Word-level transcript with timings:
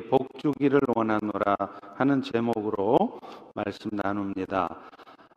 우리에게 0.00 0.08
복 0.08 0.38
주기를 0.38 0.80
원하노라 0.94 1.56
하는 1.96 2.22
제목으로 2.22 3.20
말씀 3.54 3.90
나눕니다. 3.92 4.80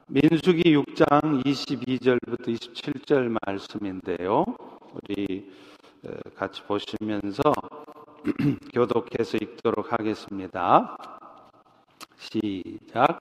민수기 0.07 0.75
6장 0.77 1.43
22절부터 1.43 2.47
27절 2.47 3.37
말씀인데요. 3.45 4.45
우리 4.93 5.51
같이 6.35 6.63
보시면서 6.63 7.41
교독해서 8.73 9.37
읽도록 9.37 9.91
하겠습니다. 9.91 10.95
시작. 12.17 13.19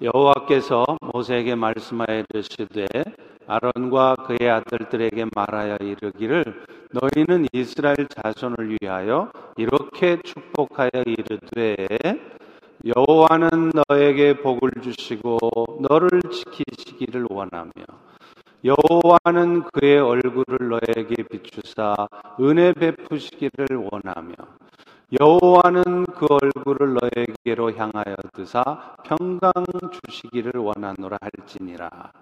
여호와께서 0.00 0.84
모세에게 1.00 1.54
말씀하여 1.54 2.24
이르시되 2.30 2.86
아론과 3.46 4.16
그의 4.26 4.50
아들들에게 4.50 5.26
말하여 5.34 5.76
이르기를 5.80 6.44
너희는 6.90 7.46
이스라엘 7.52 7.96
자손을 8.08 8.76
위하여 8.80 9.30
이렇게 9.56 10.20
축복하여 10.22 10.90
이르되 11.06 11.76
여호와는 12.84 13.72
너에게 13.88 14.40
복을 14.40 14.70
주시고 14.82 15.38
너를 15.88 16.20
지키시기를 16.30 17.26
원하며 17.28 17.72
여호와는 18.64 19.64
그의 19.72 19.98
얼굴을 19.98 20.68
너에게 20.68 21.22
비추사 21.22 21.94
은혜 22.40 22.72
베푸시기를 22.72 23.66
원하며 23.90 24.34
여호와는 25.10 26.04
그 26.04 26.26
얼굴을 26.28 26.98
너에게로 27.00 27.72
향하여 27.72 28.14
드사 28.34 28.94
평강 29.04 29.52
주시기를 30.04 30.60
원하노라 30.60 31.16
할지니라. 31.22 32.12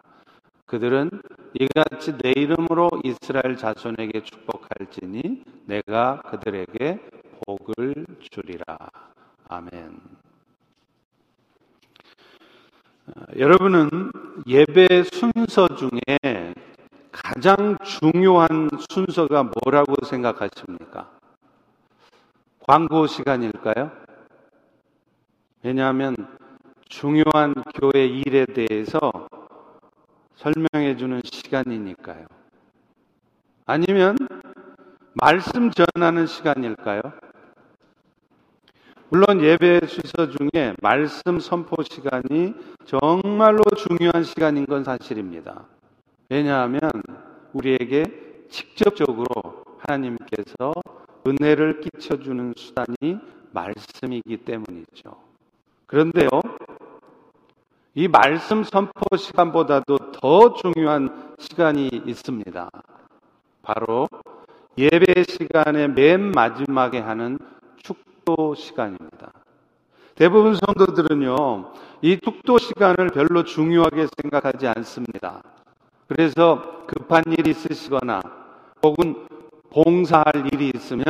그들은 0.66 1.10
이같이 1.54 2.16
내 2.18 2.32
이름으로 2.36 2.90
이스라엘 3.02 3.56
자손에게 3.56 4.22
축복할지니 4.22 5.42
내가 5.66 6.22
그들에게 6.22 7.00
복을 7.44 8.06
주리라. 8.20 8.64
아멘. 9.48 9.98
여러분은 13.36 14.12
예배 14.46 15.04
순서 15.12 15.66
중에 15.74 16.54
가장 17.10 17.78
중요한 17.78 18.68
순서가 18.90 19.42
뭐라고 19.42 19.94
생각하십니까? 20.04 21.15
광고 22.66 23.06
시간일까요? 23.06 23.92
왜냐하면 25.62 26.16
중요한 26.88 27.54
교회 27.74 28.06
일에 28.06 28.44
대해서 28.44 29.28
설명해 30.34 30.96
주는 30.96 31.20
시간이니까요. 31.24 32.26
아니면 33.66 34.16
말씀 35.14 35.70
전하는 35.70 36.26
시간일까요? 36.26 37.02
물론 39.10 39.40
예배 39.40 39.86
순서 39.86 40.28
중에 40.28 40.74
말씀 40.82 41.38
선포 41.38 41.84
시간이 41.84 42.52
정말로 42.84 43.62
중요한 43.76 44.24
시간인 44.24 44.66
건 44.66 44.82
사실입니다. 44.82 45.66
왜냐하면 46.28 46.80
우리에게 47.52 48.46
직접적으로 48.50 49.62
하나님께서 49.78 50.72
은혜를 51.26 51.80
끼쳐주는 51.80 52.54
수단이 52.56 53.18
말씀이기 53.52 54.36
때문이죠. 54.38 55.16
그런데요, 55.86 56.28
이 57.94 58.08
말씀 58.08 58.62
선포 58.62 59.16
시간보다도 59.16 60.12
더 60.12 60.54
중요한 60.54 61.34
시간이 61.38 61.88
있습니다. 62.06 62.70
바로 63.62 64.08
예배 64.78 65.24
시간의 65.24 65.88
맨 65.88 66.30
마지막에 66.30 67.00
하는 67.00 67.38
축도 67.78 68.54
시간입니다. 68.54 69.32
대부분 70.14 70.54
성도들은요, 70.54 71.72
이 72.02 72.20
축도 72.20 72.58
시간을 72.58 73.08
별로 73.08 73.42
중요하게 73.44 74.06
생각하지 74.22 74.68
않습니다. 74.68 75.42
그래서 76.08 76.84
급한 76.86 77.24
일이 77.26 77.50
있으시거나 77.50 78.22
혹은 78.82 79.26
봉사할 79.70 80.48
일이 80.52 80.70
있으면 80.74 81.04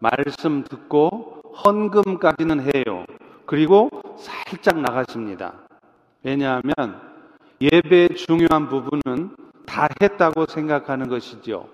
말씀 0.00 0.64
듣고 0.64 1.42
헌금까지는 1.64 2.60
해요. 2.62 3.04
그리고 3.46 3.90
살짝 4.18 4.78
나가십니다. 4.80 5.54
왜냐하면 6.22 7.00
예배의 7.60 8.10
중요한 8.16 8.68
부분은 8.68 9.36
다 9.66 9.88
했다고 10.00 10.46
생각하는 10.46 11.08
것이죠. 11.08 11.68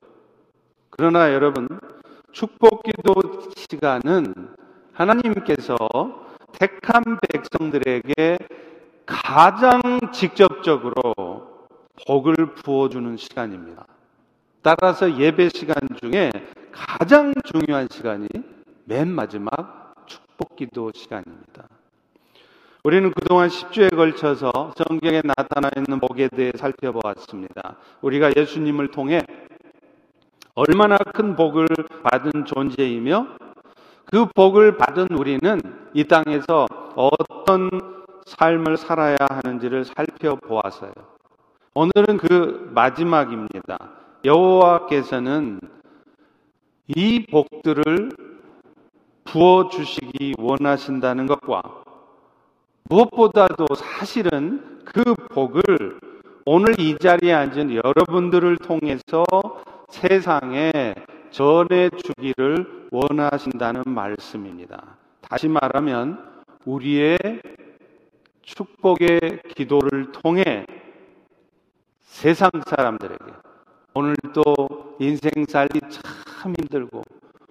그러나 0.91 1.33
여러분, 1.33 1.69
축복 2.33 2.83
기도 2.83 3.15
시간은 3.56 4.34
하나님께서 4.93 5.77
택한 6.53 7.03
백성들에게 7.28 8.38
가장 9.06 9.81
직접적으로 10.12 11.69
복을 12.06 12.54
부어주는 12.54 13.16
시간입니다. 13.16 13.87
따라서 14.65 15.19
예배 15.19 15.51
시간 15.51 15.77
중에 16.01 16.33
가장 16.73 17.35
중요한 17.45 17.87
시간이 17.91 18.27
맨 18.87 19.09
마지막 19.09 19.95
축복 20.07 20.57
기도 20.57 20.91
시간입니다. 20.95 21.69
우리는 22.83 23.13
그동안 23.13 23.51
10주에 23.51 23.95
걸쳐서 23.95 24.73
성경에 24.75 25.21
나타나 25.23 25.69
있는 25.77 26.01
복에 26.01 26.29
대해 26.29 26.51
살펴보았습니다. 26.57 27.77
우리가 28.01 28.33
예수님을 28.35 28.91
통해 28.91 29.21
얼마나 30.55 30.97
큰 30.97 31.37
복을 31.37 31.67
받은 32.03 32.47
존재이며 32.47 33.27
그 34.07 34.25
복을 34.35 34.79
받은 34.79 35.09
우리는 35.11 35.61
이 35.93 36.05
땅에서 36.05 36.67
어떤 36.97 37.69
삶을 38.25 38.79
살아야 38.79 39.19
하는지를 39.29 39.85
살펴보았어요. 39.85 40.93
오늘은 41.75 42.17
그 42.17 42.71
마지막입니다. 42.75 44.03
여호와께서는 44.25 45.61
이 46.89 47.27
복들을 47.27 48.11
부어 49.25 49.69
주시기 49.69 50.35
원하신다는 50.39 51.27
것과 51.27 51.62
무엇보다도 52.84 53.67
사실은 53.75 54.83
그 54.84 55.15
복을 55.31 55.99
오늘 56.47 56.79
이 56.79 56.97
자리에 56.99 57.33
앉은 57.33 57.75
여러분들을 57.75 58.59
통해서 58.59 59.25
세상에 59.89 60.73
전해 61.31 61.91
주기를 61.91 62.89
원하신다는 62.93 63.83
말씀입니다. 63.87 64.97
다시 65.21 65.49
말하면 65.49 66.45
우리의 66.65 67.19
축복의 68.43 69.41
기도를 69.55 70.13
통해 70.13 70.67
세상 72.01 72.51
사람들에게 72.67 73.25
오늘도 73.94 74.97
인생 74.99 75.31
살기 75.49 75.81
참 75.88 76.55
힘들고 76.59 77.05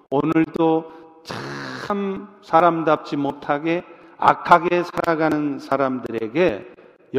오늘도 0.09 0.91
참 1.23 2.27
사람답지 2.41 3.15
못하게 3.15 3.83
악하게 4.17 4.83
살아가는 4.83 5.59
사람들에게 5.59 6.67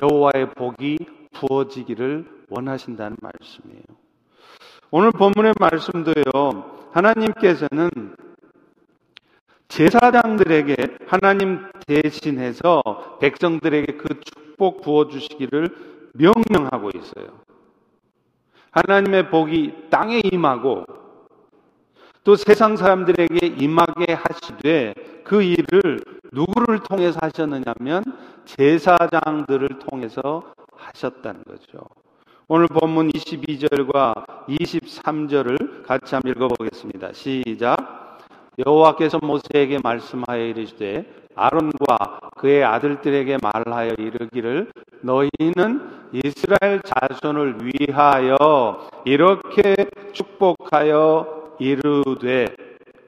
여호와의 0.03 0.51
복이 0.51 0.99
부어지기를 1.33 2.27
원하신다는 2.51 3.17
말씀이에요. 3.21 3.83
오늘 4.91 5.11
본문의 5.11 5.55
말씀도요. 5.59 6.91
하나님께서는 6.93 7.91
제사장들에게 9.69 10.99
하나님 11.07 11.67
대신해서 11.87 12.83
백성들에게 13.21 13.97
그 13.97 14.21
축복 14.21 14.83
부어 14.83 15.09
주시기를 15.09 15.75
명령하고 16.13 16.91
있어요. 16.95 17.44
하나님의 18.75 19.31
복이 19.31 19.89
땅에 19.89 20.21
임하고 20.33 20.85
또 22.25 22.37
세상 22.37 22.77
사람들에게 22.77 23.47
임하게 23.47 24.15
하시되 24.15 24.95
그 25.23 25.43
일을 25.43 26.01
누구를 26.33 26.81
통해서 26.81 27.19
하셨느냐면 27.23 28.03
제사장들을 28.45 29.79
통해서 29.79 30.43
하셨다는 30.77 31.45
거죠. 31.45 31.87
오늘 32.49 32.67
본문 32.67 33.11
22절과 33.11 34.47
23절을 34.49 35.87
같이 35.87 36.15
한번 36.15 36.33
읽어보겠습니다. 36.33 37.13
시작. 37.13 38.04
여호와께서 38.59 39.19
모세에게 39.23 39.79
말씀하여 39.83 40.45
이르시되 40.45 41.05
아론과 41.35 42.21
그의 42.37 42.65
아들들에게 42.65 43.39
말하여 43.43 43.95
이르기를 43.99 44.71
너희는 45.01 45.91
이스라엘 46.13 46.81
자손을 46.83 47.59
위하여 47.63 48.89
이렇게 49.05 49.75
축복하여 50.13 51.57
이르되 51.59 52.47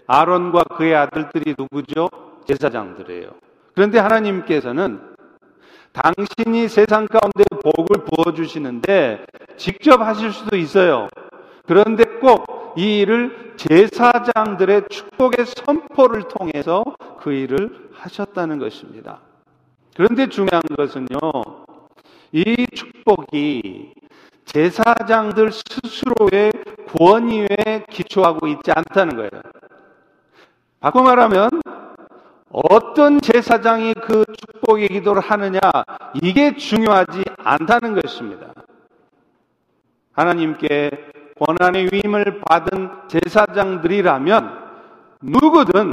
아론과 0.06 0.64
그의 0.76 0.94
아들들이 0.96 1.54
누구죠? 1.56 2.08
제사장들이에요. 2.46 3.30
그런데 3.74 3.98
하나님께서는 3.98 5.00
당신이 5.92 6.68
세상 6.68 7.06
가운데 7.06 7.44
복을 7.62 8.04
부어 8.04 8.34
주시는데 8.34 9.24
직접 9.56 10.00
하실 10.00 10.32
수도 10.32 10.56
있어요. 10.56 11.08
그런데 11.66 12.04
꼭 12.20 12.65
이 12.76 12.98
일을 13.00 13.54
제사장들의 13.56 14.84
축복의 14.90 15.46
선포를 15.46 16.28
통해서 16.28 16.84
그 17.20 17.32
일을 17.32 17.90
하셨다는 17.94 18.58
것입니다. 18.58 19.20
그런데 19.96 20.28
중요한 20.28 20.62
것은요, 20.76 21.18
이 22.32 22.66
축복이 22.74 23.94
제사장들 24.44 25.50
스스로의 25.52 26.52
권위에 26.96 27.86
기초하고 27.90 28.46
있지 28.48 28.70
않다는 28.72 29.16
거예요. 29.16 29.30
바꿔 30.80 31.02
말하면 31.02 31.48
어떤 32.50 33.20
제사장이 33.20 33.94
그 33.94 34.24
축복의 34.36 34.88
기도를 34.88 35.20
하느냐 35.20 35.58
이게 36.22 36.56
중요하지 36.56 37.24
않다는 37.38 38.00
것입니다. 38.00 38.52
하나님께 40.12 41.15
권한의 41.38 41.88
위임을 41.92 42.40
받은 42.46 43.08
제사장들이라면 43.08 44.66
누구든 45.22 45.92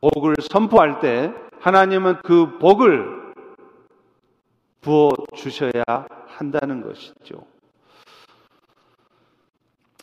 복을 0.00 0.34
선포할 0.50 1.00
때 1.00 1.32
하나님은 1.60 2.18
그 2.22 2.58
복을 2.58 3.32
부어 4.82 5.10
주셔야 5.34 5.72
한다는 6.28 6.82
것이죠. 6.82 7.46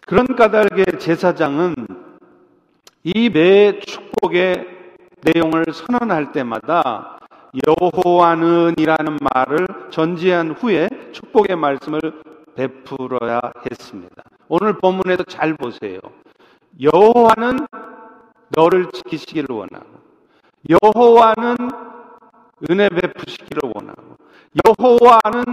그런 0.07 0.25
까닭에 0.35 0.97
제사장은 0.97 1.75
이 3.03 3.29
매 3.29 3.79
축복의 3.79 4.67
내용을 5.21 5.65
선언할 5.71 6.31
때마다 6.31 7.19
여호와는이라는 7.67 9.17
말을 9.33 9.67
전제한 9.91 10.51
후에 10.51 10.89
축복의 11.11 11.55
말씀을 11.55 11.99
베풀어야 12.55 13.39
했습니다. 13.69 14.23
오늘 14.47 14.77
본문에도 14.77 15.23
잘 15.25 15.55
보세요. 15.55 15.99
여호와는 16.81 17.67
너를 18.49 18.91
지키시기를 18.91 19.55
원하고 19.55 20.01
여호와는 20.69 21.57
은혜 22.69 22.89
베푸시기를 22.89 23.71
원하고 23.73 24.17
여호와는 24.65 25.43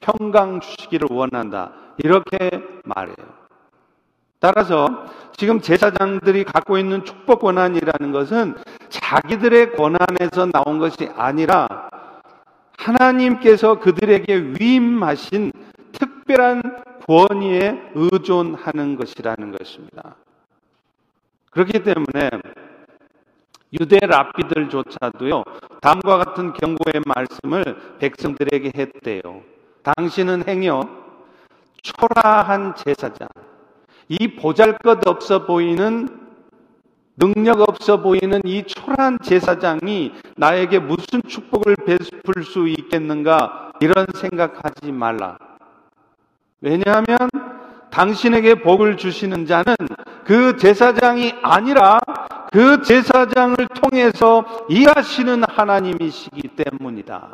평강 0.00 0.60
주시기를 0.60 1.08
원한다. 1.10 1.72
이렇게 1.98 2.62
말해요. 2.84 3.16
따라서 4.38 5.06
지금 5.36 5.60
제사장들이 5.60 6.44
갖고 6.44 6.78
있는 6.78 7.04
축복 7.04 7.40
권한이라는 7.40 8.12
것은 8.12 8.54
자기들의 8.90 9.74
권한에서 9.74 10.46
나온 10.52 10.78
것이 10.78 11.10
아니라 11.16 11.88
하나님께서 12.76 13.80
그들에게 13.80 14.54
위임하신 14.60 15.52
특별한 16.26 16.62
권위에 17.06 17.92
의존하는 17.94 18.96
것이라는 18.96 19.56
것입니다. 19.56 20.16
그렇기 21.50 21.84
때문에 21.84 22.30
유대 23.80 23.98
랍비들조차도요, 24.04 25.44
다음과 25.80 26.18
같은 26.18 26.52
경고의 26.52 27.02
말씀을 27.06 27.96
백성들에게 27.98 28.72
했대요. 28.76 29.42
당신은 29.82 30.48
행여 30.48 30.88
초라한 31.82 32.74
제사장, 32.74 33.28
이 34.08 34.34
보잘 34.36 34.78
것 34.78 35.06
없어 35.06 35.46
보이는 35.46 36.08
능력 37.16 37.60
없어 37.60 38.02
보이는 38.02 38.40
이 38.44 38.64
초라한 38.64 39.18
제사장이 39.22 40.12
나에게 40.36 40.80
무슨 40.80 41.22
축복을 41.22 41.76
베풀 41.86 42.44
수 42.44 42.68
있겠는가 42.68 43.72
이런 43.80 44.06
생각하지 44.14 44.92
말라. 44.92 45.38
왜냐하면 46.60 47.16
당신에게 47.90 48.56
복을 48.62 48.96
주시는 48.96 49.46
자는 49.46 49.74
그 50.24 50.56
제사장이 50.56 51.34
아니라 51.42 51.98
그 52.52 52.82
제사장을 52.82 53.56
통해서 53.68 54.44
일하시는 54.68 55.44
하나님이시기 55.48 56.48
때문이다. 56.56 57.32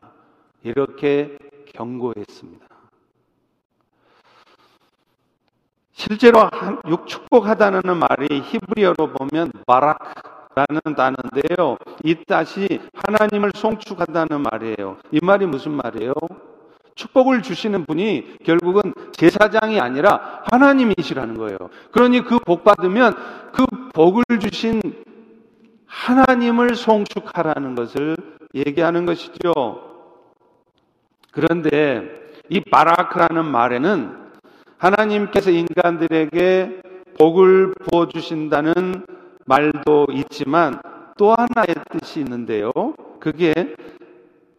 이렇게 0.62 1.36
경고했습니다. 1.74 2.66
실제로 5.92 6.48
육축복하다는 6.88 7.96
말이 7.96 8.40
히브리어로 8.40 9.12
보면 9.12 9.52
바라크라는 9.66 10.80
단어인데요. 10.96 11.76
이 12.02 12.14
뜻이 12.14 12.80
하나님을 13.06 13.52
송축한다는 13.54 14.42
말이에요. 14.42 14.96
이 15.12 15.20
말이 15.22 15.46
무슨 15.46 15.72
말이에요? 15.72 16.14
축복을 16.94 17.42
주시는 17.42 17.84
분이 17.86 18.38
결국은 18.44 18.94
제사장이 19.12 19.80
아니라 19.80 20.42
하나님이시라는 20.50 21.36
거예요. 21.38 21.58
그러니 21.90 22.22
그 22.22 22.38
복 22.38 22.64
받으면 22.64 23.14
그 23.52 23.64
복을 23.94 24.24
주신 24.40 24.80
하나님을 25.86 26.74
송축하라는 26.74 27.74
것을 27.74 28.16
얘기하는 28.54 29.06
것이죠. 29.06 29.52
그런데 31.30 32.30
이 32.48 32.60
바라크라는 32.60 33.44
말에는 33.44 34.16
하나님께서 34.78 35.50
인간들에게 35.50 36.82
복을 37.18 37.74
부어 37.74 38.08
주신다는 38.08 39.06
말도 39.46 40.06
있지만 40.12 40.80
또 41.16 41.30
하나의 41.32 41.74
뜻이 41.90 42.20
있는데요. 42.20 42.72
그게 43.20 43.52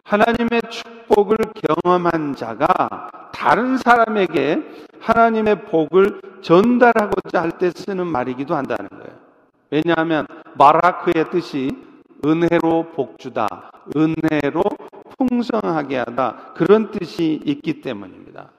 하나님의 0.04 0.62
축복을 0.70 1.38
경험한 1.84 2.36
자가 2.36 3.10
다른 3.34 3.78
사람에게 3.78 4.62
하나님의 5.00 5.66
복을 5.66 6.22
전달하고자 6.42 7.42
할 7.42 7.52
때 7.58 7.72
쓰는 7.72 8.08
말이기도 8.08 8.56
한다는 8.56 8.90
거예요. 8.90 9.18
왜냐하면 9.70 10.28
마라크의 10.56 11.30
뜻이 11.32 11.72
은혜로 12.26 12.92
복주다, 12.96 13.72
은혜로 13.96 14.64
풍성하게 15.18 15.98
하다, 15.98 16.54
그런 16.56 16.92
뜻이 16.92 17.42
있기 17.46 17.82
때문입니다. 17.82 18.50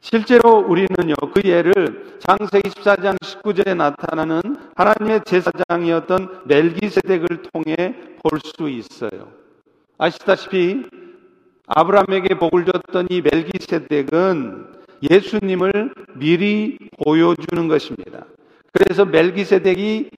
실제로 0.00 0.58
우리는요, 0.58 1.14
그 1.34 1.42
예를 1.44 2.18
장세기 2.20 2.70
14장 2.70 3.18
19절에 3.18 3.76
나타나는 3.76 4.42
하나님의 4.76 5.22
제사장이었던 5.24 6.42
멜기세덱을 6.46 7.42
통해 7.52 7.94
볼 8.22 8.38
수 8.40 8.68
있어요. 8.68 9.45
아시다시피 9.98 10.84
아브라함에게 11.66 12.38
복을 12.38 12.64
줬던 12.66 13.08
이 13.10 13.22
멜기세덱은 13.22 14.66
예수님을 15.10 15.94
미리 16.14 16.78
보여주는 17.04 17.68
것입니다. 17.68 18.24
그래서 18.72 19.04
멜기세덱이 19.04 20.10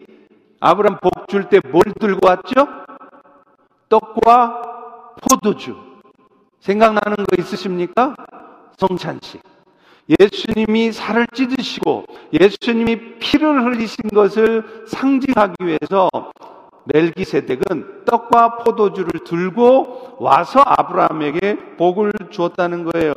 아브라함 0.60 0.98
복 1.00 1.26
줄 1.28 1.48
때 1.48 1.60
뭘 1.70 1.82
들고 2.00 2.26
왔죠? 2.26 2.66
떡과 3.88 4.62
포도주. 5.22 5.76
생각나는 6.60 7.16
거 7.16 7.36
있으십니까? 7.38 8.14
성찬식. 8.78 9.40
예수님이 10.20 10.92
살을 10.92 11.26
찢으시고 11.34 12.06
예수님이 12.40 13.18
피를 13.18 13.64
흘리신 13.64 13.96
것을 14.14 14.84
상징하기 14.88 15.54
위해서 15.66 16.08
멜기세덱은 16.92 18.04
떡과 18.04 18.58
포도주를 18.58 19.24
들고 19.24 20.16
와서 20.18 20.60
아브라함에게 20.64 21.76
복을 21.76 22.12
주었다는 22.30 22.84
거예요. 22.84 23.12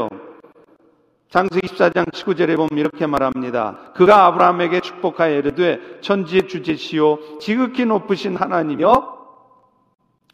장세기 1.30 1.68
14장 1.68 2.12
19절에 2.12 2.58
보면 2.58 2.70
이렇게 2.78 3.08
말합니다. 3.08 3.94
그가 3.96 4.26
아브라함에게 4.26 4.82
축복하여 4.82 5.38
이르되 5.38 5.80
천지의 6.02 6.50
주제시요 6.50 7.40
지극히 7.40 7.86
높으신 7.86 8.36
하나님이여 8.36 9.18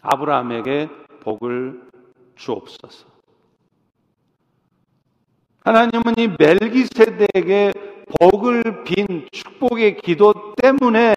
아브라함에게 0.02 0.90
복을 1.22 1.82
주옵소서. 2.36 3.06
하나님은 5.64 6.14
이 6.18 6.30
멜기세덱에게 6.40 7.74
복을 8.20 8.84
빈 8.86 9.28
축복의 9.32 9.98
기도 9.98 10.34
때문에 10.56 11.14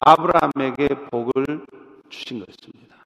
아브라함에게 0.00 0.88
복을 1.10 1.66
주신 2.08 2.44
것입니다. 2.44 2.96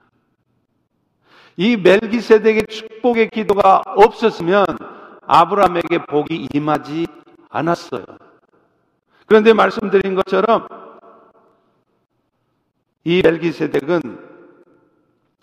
이 1.57 1.77
멜기세덱의 1.77 2.67
축복의 2.69 3.31
기도가 3.31 3.83
없었으면 3.85 4.65
아브라함에게 5.27 6.07
복이 6.07 6.49
임하지 6.55 7.07
않았어요. 7.51 8.05
그런데 9.27 9.53
말씀드린 9.53 10.15
것처럼 10.15 10.69
이 13.05 13.21
멜기세덱은 13.25 14.01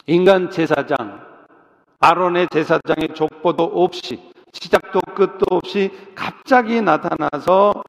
인간 0.07 0.49
제사장 0.49 1.25
아론의 1.99 2.47
제사장의 2.51 3.09
족보도 3.15 3.63
없이 3.63 4.31
시작도 4.53 5.01
끝도 5.15 5.45
없이 5.49 5.91
갑자기 6.15 6.81
나타나서 6.81 7.83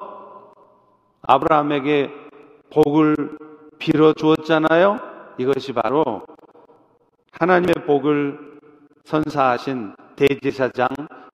아브라함에게 1.23 2.11
복을 2.71 3.39
빌어 3.79 4.13
주었잖아요. 4.13 5.01
이것이 5.39 5.73
바로 5.73 6.23
하나님의 7.33 7.75
복을 7.87 8.59
선사하신 9.05 9.95
대제사장 10.17 10.89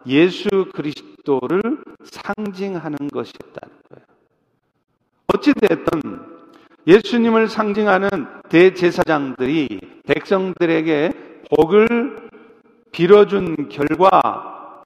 예수 0.07 0.49
그리스도를 0.75 1.63
상징하는 2.05 3.09
것이었다. 3.09 3.61
어찌됐든 5.35 6.03
예수님을 6.87 7.49
상징하는 7.49 8.09
대제사장들이 8.49 9.81
백성들에게 10.07 11.11
복을 11.57 12.31
빌어준 12.91 13.69
결과 13.69 14.83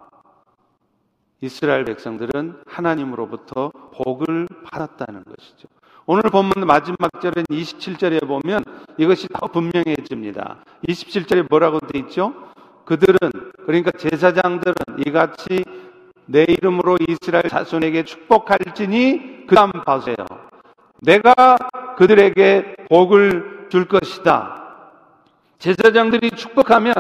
이스라엘 1.41 1.85
백성들은 1.85 2.63
하나님으로부터 2.67 3.71
복을 3.93 4.47
받았다는 4.65 5.25
것이죠. 5.25 5.69
오늘 6.09 6.23
본문 6.31 6.69
마지막 6.69 7.11
절인 7.21 7.45
27절에 7.47 8.29
보면 8.29 8.63
이것이 8.97 9.27
더 9.27 9.49
분명해집니다. 9.49 10.59
27절에 10.87 11.49
뭐라고 11.51 11.81
돼 11.81 11.99
있죠? 11.99 12.33
그들은 12.85 13.19
그러니까 13.67 13.91
제사장들은 13.91 14.75
이같이 15.05 15.65
내 16.27 16.45
이름으로 16.45 16.97
이스라엘 17.09 17.49
자손에게 17.49 18.05
축복할지니 18.05 19.49
그다음 19.49 19.73
봐세요. 19.85 20.15
내가 21.03 21.57
그들에게 21.99 22.77
복을 22.89 23.67
줄 23.71 23.89
것이다. 23.89 24.63
제사장들이 25.59 26.31
축복하면 26.31 26.95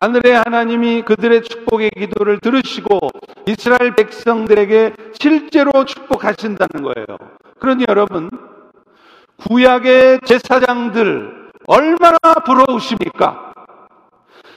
하늘의 0.00 0.32
하나님이 0.32 1.02
그들의 1.02 1.42
축복의 1.42 1.90
기도를 1.90 2.40
들으시고 2.40 2.98
이스라엘 3.46 3.94
백성들에게 3.94 4.94
실제로 5.20 5.84
축복하신다는 5.84 6.82
거예요. 6.82 7.41
그러니 7.62 7.84
여러분, 7.88 8.28
구약의 9.36 10.22
제사장들 10.26 11.52
얼마나 11.68 12.18
부러우십니까? 12.44 13.54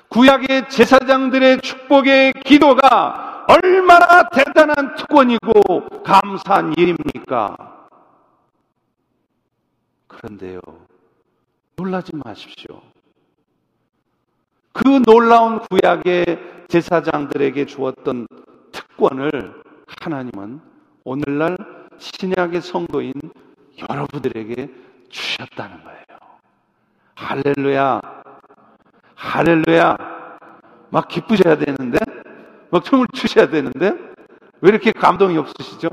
구약의 0.09 0.69
제사장들의 0.69 1.62
축복의 1.62 2.33
기도가 2.43 3.45
얼마나 3.47 4.27
대단한 4.29 4.95
특권이고 4.95 6.01
감사한 6.03 6.74
일입니까? 6.77 7.55
그런데요, 10.07 10.59
놀라지 11.75 12.12
마십시오. 12.15 12.81
그 14.74 15.03
놀라운 15.05 15.59
구약의 15.59 16.65
제사장들에게 16.69 17.67
주었던 17.67 18.25
특권을 18.71 19.62
하나님은 20.01 20.59
오늘날 21.03 21.75
신약의 21.97 22.61
성도인 22.61 23.13
여러분들에게 23.89 24.69
주셨다는 25.09 25.83
거예요. 25.83 26.03
할렐루야. 27.15 28.01
할렐루야. 29.15 29.97
막 30.89 31.07
기쁘셔야 31.07 31.57
되는데, 31.57 31.97
막 32.69 32.83
춤을 32.83 33.07
추셔야 33.13 33.49
되는데, 33.49 33.93
왜 34.61 34.69
이렇게 34.69 34.91
감동이 34.91 35.37
없으시죠? 35.37 35.89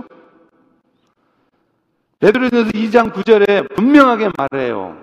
베드로전서 2.20 2.70
2장 2.70 3.12
9절에 3.12 3.74
분명하게 3.74 4.30
말해요. 4.38 4.96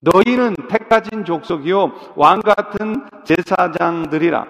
너희는 0.00 0.54
택가진 0.68 1.24
족속이요 1.24 2.12
왕 2.16 2.40
같은 2.40 3.06
제사장들이라. 3.24 4.48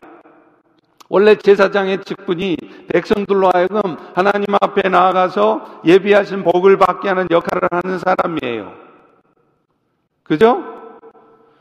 원래 1.15 1.37
제사장의 1.37 2.03
직분이 2.03 2.57
백성들로 2.89 3.49
하여금 3.55 3.81
하나님 4.17 4.47
앞에 4.61 4.89
나아가서 4.89 5.83
예비하신 5.85 6.43
복을 6.43 6.77
받게 6.77 7.07
하는 7.09 7.29
역할을 7.31 7.69
하는 7.71 8.01
사람이에요. 8.01 8.73
그죠? 10.25 10.65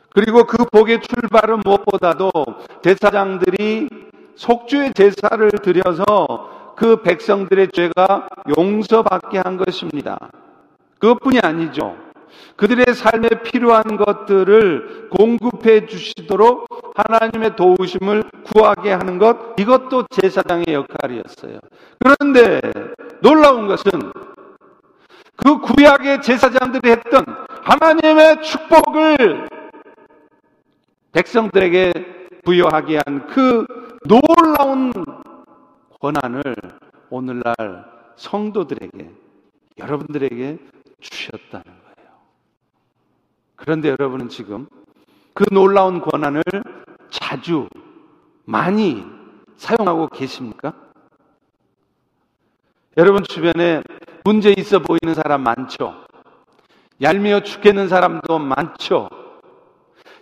그리고 0.09 0.45
그 0.45 0.65
복의 0.71 1.01
출발은 1.01 1.61
무엇보다도 1.63 2.31
제사장들이 2.81 3.89
속주의 4.33 4.91
제사를 4.91 5.51
드려서 5.51 6.73
그 6.75 7.03
백성들의 7.03 7.67
죄가 7.73 8.29
용서받게 8.57 9.37
한 9.37 9.57
것입니다. 9.57 10.17
그것뿐이 10.97 11.37
아니죠. 11.43 11.95
그들의 12.55 12.93
삶에 12.93 13.29
필요한 13.43 13.97
것들을 13.97 15.09
공급해 15.09 15.85
주시도록 15.85 16.67
하나님의 16.95 17.55
도우심을 17.55 18.23
구하게 18.43 18.91
하는 18.91 19.17
것, 19.17 19.53
이것도 19.59 20.07
제사장의 20.09 20.65
역할이었어요. 20.69 21.59
그런데 21.99 22.61
놀라운 23.21 23.67
것은 23.67 23.91
그 25.35 25.59
구약의 25.59 26.21
제사장들이 26.21 26.91
했던 26.91 27.25
하나님의 27.63 28.43
축복을 28.43 29.47
백성들에게 31.11 31.91
부여하게 32.43 32.99
한 33.05 33.25
그 33.27 33.65
놀라운 34.05 34.91
권한을 36.01 36.43
오늘날 37.09 37.53
성도들에게, 38.17 39.09
여러분들에게 39.77 40.57
주셨다는 40.99 41.63
거예요. 41.63 41.82
그런데 43.63 43.95
여러분은 43.97 44.27
지금 44.27 44.67
그 45.33 45.45
놀라운 45.49 46.01
권한을 46.01 46.43
자주 47.09 47.69
많이 48.43 49.05
사용하고 49.55 50.07
계십니까? 50.07 50.73
여러분 52.97 53.23
주변에 53.23 53.81
문제 54.25 54.53
있어 54.57 54.79
보이는 54.79 55.15
사람 55.15 55.43
많죠? 55.43 55.95
얄미워 57.01 57.43
죽겠는 57.43 57.87
사람도 57.87 58.37
많죠? 58.37 59.07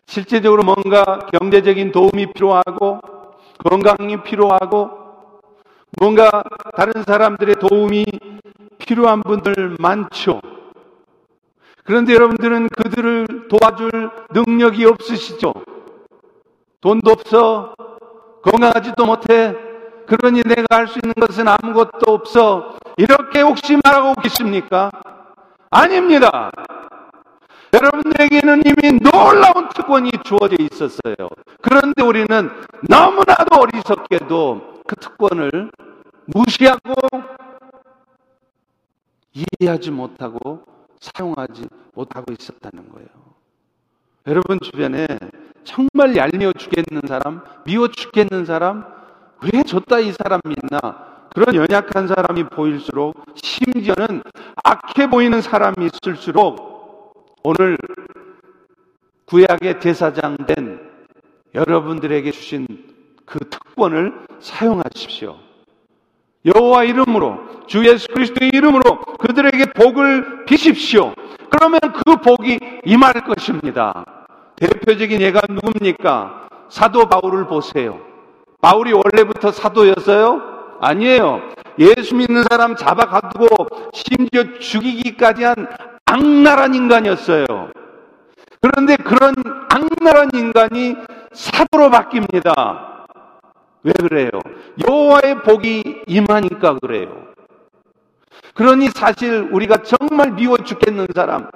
실제적으로 0.05 0.61
뭔가 0.61 1.17
경제적인 1.33 1.91
도움이 1.91 2.33
필요하고 2.33 3.01
건강이 3.57 4.21
필요하고 4.21 4.91
뭔가 5.99 6.43
다른 6.75 7.01
사람들의 7.03 7.55
도움이 7.55 8.05
필요한 8.77 9.23
분들 9.23 9.77
많죠? 9.79 10.41
그런데 11.83 12.13
여러분들은 12.13 12.69
그들을 12.69 13.47
도와줄 13.49 13.91
능력이 14.33 14.85
없으시죠? 14.85 15.53
돈도 16.81 17.11
없어. 17.11 17.73
건강하지도 18.43 19.05
못해. 19.05 19.55
그러니 20.07 20.41
내가 20.43 20.77
할 20.77 20.87
수 20.87 20.99
있는 21.03 21.13
것은 21.13 21.47
아무것도 21.47 22.11
없어. 22.11 22.75
이렇게 22.97 23.41
혹시 23.41 23.77
말하고 23.83 24.13
계십니까? 24.21 24.91
아닙니다. 25.69 26.51
여러분들에게는 27.73 28.63
이미 28.65 28.99
놀라운 28.99 29.69
특권이 29.69 30.11
주어져 30.25 30.55
있었어요. 30.59 31.15
그런데 31.61 32.03
우리는 32.03 32.49
너무나도 32.89 33.61
어리석게도 33.61 34.81
그 34.85 34.95
특권을 34.97 35.71
무시하고 36.25 36.93
이해하지 39.33 39.91
못하고 39.91 40.63
사용하지 41.01 41.67
못하고 41.93 42.31
있었다는 42.31 42.89
거예요. 42.89 43.07
여러분 44.27 44.59
주변에 44.61 45.07
정말 45.63 46.15
얄미워 46.15 46.53
죽겠는 46.53 47.01
사람, 47.07 47.43
미워 47.65 47.87
죽겠는 47.87 48.45
사람, 48.45 48.85
왜 49.41 49.63
줬다 49.63 49.99
이 49.99 50.13
사람 50.13 50.39
믿나? 50.45 51.27
그런 51.33 51.55
연약한 51.55 52.07
사람이 52.07 52.45
보일수록 52.49 53.15
심지어는 53.35 54.21
악해 54.63 55.09
보이는 55.09 55.41
사람이 55.41 55.89
있을수록 55.93 57.35
오늘 57.43 57.77
구약의 59.25 59.79
대사장 59.79 60.37
된 60.45 60.91
여러분들에게 61.55 62.31
주신 62.31 62.67
그 63.25 63.39
특권을 63.39 64.25
사용하십시오. 64.39 65.37
여호와 66.45 66.85
이름으로 66.85 67.37
주 67.67 67.85
예수 67.87 68.07
그리스도의 68.07 68.51
이름으로 68.53 69.01
그들에게 69.19 69.65
복을 69.73 70.45
비십시오. 70.45 71.13
그러면 71.49 71.79
그 71.81 72.15
복이 72.17 72.59
임할 72.85 73.13
것입니다. 73.25 74.03
대표적인 74.55 75.21
예가 75.21 75.41
누굽니까? 75.49 76.47
사도 76.69 77.07
바울을 77.07 77.47
보세요. 77.47 77.99
바울이 78.61 78.93
원래부터 78.93 79.51
사도였어요? 79.51 80.77
아니에요. 80.81 81.41
예수 81.79 82.15
믿는 82.15 82.43
사람 82.49 82.75
잡아 82.75 83.05
가두고 83.05 83.67
심지어 83.93 84.43
죽이기까지 84.59 85.43
한 85.43 85.67
악랄한 86.05 86.75
인간이었어요. 86.75 87.45
그런데 88.61 88.95
그런 88.97 89.33
악랄한 89.69 90.29
인간이 90.33 90.95
사도로 91.31 91.89
바뀝니다. 91.89 92.90
왜 93.83 93.91
그래요? 93.93 94.29
여호와의 94.87 95.41
복이 95.43 96.03
임하니까 96.07 96.77
그래요. 96.79 97.27
그러니 98.53 98.89
사실 98.89 99.49
우리가 99.51 99.77
정말 99.83 100.31
미워 100.31 100.57
죽겠는 100.57 101.07
사람, 101.15 101.49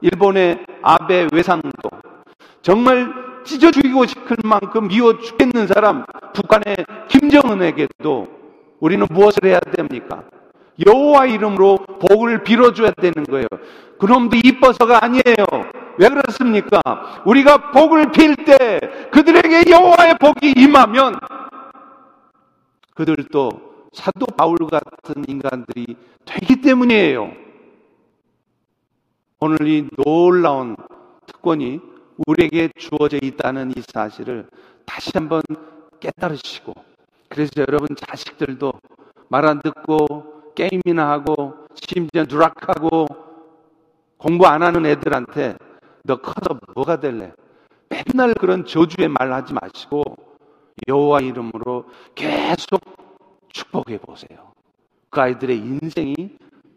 일본의 0.00 0.64
아베 0.82 1.28
외상도 1.32 1.70
정말 2.62 3.12
찢어 3.44 3.70
죽이고 3.70 4.06
싶을 4.06 4.36
만큼 4.44 4.88
미워 4.88 5.18
죽겠는 5.18 5.66
사람, 5.68 6.04
북한의 6.34 6.76
김정은에게도 7.08 8.26
우리는 8.80 9.06
무엇을 9.10 9.44
해야 9.44 9.60
됩니까? 9.60 10.22
여호와 10.86 11.26
이름으로 11.26 11.78
복을 12.08 12.44
빌어줘야 12.44 12.92
되는 12.92 13.24
거예요. 13.24 13.46
그놈도 13.98 14.36
이뻐서가 14.44 15.04
아니에요. 15.04 15.44
왜 15.98 16.08
그렇습니까? 16.08 16.80
우리가 17.24 17.72
복을 17.72 18.12
빌 18.12 18.36
때 18.44 18.78
그들에게 19.10 19.70
여호와의 19.70 20.14
복이 20.20 20.54
임하면 20.56 21.16
그들도 22.98 23.50
사도 23.92 24.26
바울 24.26 24.56
같은 24.56 25.24
인간들이 25.28 25.96
되기 26.24 26.60
때문이에요. 26.60 27.30
오늘 29.38 29.68
이 29.68 29.88
놀라운 30.04 30.74
특권이 31.24 31.80
우리에게 32.26 32.70
주어져 32.76 33.18
있다는 33.22 33.70
이 33.76 33.82
사실을 33.86 34.48
다시 34.84 35.12
한번 35.14 35.42
깨달으시고 36.00 36.74
그래서 37.28 37.52
여러분 37.58 37.86
자식들도 37.94 38.72
말 39.28 39.46
안 39.46 39.60
듣고 39.60 40.52
게임이나 40.56 41.08
하고 41.08 41.54
심지어 41.76 42.24
누락하고 42.28 43.06
공부 44.16 44.48
안 44.48 44.64
하는 44.64 44.84
애들한테 44.84 45.56
너 46.02 46.16
커서 46.16 46.58
뭐가 46.74 46.98
될래? 46.98 47.32
맨날 47.88 48.34
그런 48.34 48.66
저주의 48.66 49.06
말 49.06 49.32
하지 49.32 49.54
마시고 49.54 50.02
여호와 50.86 51.20
이름으로 51.20 51.86
계속 52.14 52.80
축복해 53.52 53.98
보세요. 53.98 54.52
그 55.10 55.20
아이들의 55.20 55.56
인생이 55.56 56.14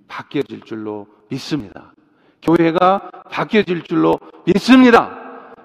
바뀌어질 0.07 0.61
줄로 0.61 1.07
믿습니다. 1.29 1.93
교회가 2.41 3.23
바뀌어질 3.29 3.83
줄로 3.83 4.19
믿습니다. 4.45 5.17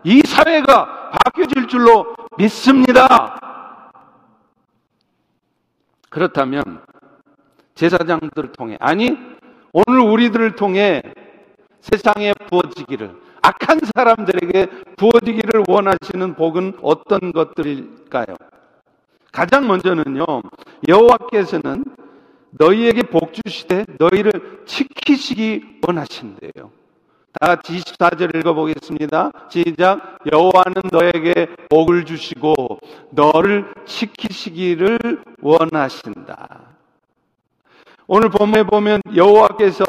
이 0.05 0.21
사회가 0.25 1.11
바뀌어질 1.11 1.69
줄로 1.69 2.15
믿습니다. 2.39 3.39
그렇다면 6.11 6.85
제사장들을 7.75 8.53
통해 8.53 8.77
아니 8.81 9.17
오늘 9.73 10.01
우리들을 10.01 10.57
통해 10.57 11.03
세상에 11.81 12.33
부어지기를 12.49 13.26
악한 13.47 13.79
사람들에게 13.95 14.67
부어지기를 14.97 15.65
원하시는 15.69 16.35
복은 16.35 16.79
어떤 16.83 17.31
것들일까요? 17.31 18.37
가장 19.31 19.69
먼저는요. 19.69 20.25
여호와께서는 20.89 21.85
너희에게 22.51 23.03
복 23.03 23.33
주시되 23.35 23.85
너희를 23.99 24.63
지키시기 24.67 25.79
원하신대요. 25.87 26.73
다 27.39 27.49
같이 27.49 27.77
24절 27.79 28.35
읽어보겠습니다. 28.37 29.31
시작. 29.49 30.19
여호와는 30.33 30.75
너에게 30.91 31.47
복을 31.69 32.05
주시고 32.05 32.79
너를 33.11 33.73
지키시기를 33.85 35.23
원하신다. 35.41 36.63
오늘 38.09 38.31
본문에 38.31 38.65
보면 38.65 39.03
여호와께서 39.15 39.85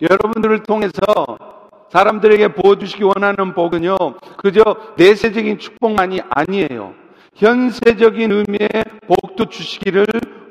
여러분들을 0.00 0.62
통해서 0.64 1.61
사람들에게 1.92 2.54
보여주시기 2.54 3.04
원하는 3.04 3.52
복은요, 3.52 3.96
그저 4.38 4.62
내세적인 4.96 5.58
축복만이 5.58 6.22
아니에요. 6.30 6.94
현세적인 7.34 8.32
의미의 8.32 8.68
복도 9.06 9.44
주시기를 9.44 10.06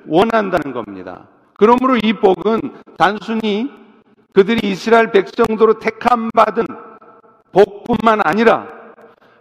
원한다는 0.07 0.71
겁니다. 0.71 1.27
그러므로 1.57 1.97
이 1.97 2.13
복은 2.13 2.59
단순히 2.95 3.71
그들이 4.33 4.69
이스라엘 4.69 5.11
백성도로 5.11 5.79
택함 5.79 6.29
받은 6.29 6.67
복뿐만 7.51 8.21
아니라 8.23 8.67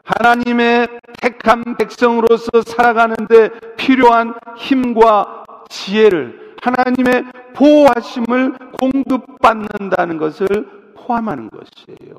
하나님의 0.05 0.89
택한 1.21 1.77
백성으로서 1.77 2.63
살아가는데 2.67 3.51
필요한 3.77 4.35
힘과 4.57 5.45
지혜를 5.69 6.55
하나님의 6.63 7.25
보호하심을 7.55 8.55
공급받는다는 8.81 10.17
것을 10.17 10.80
포함하는 11.11 11.51
것이에요. 11.51 12.19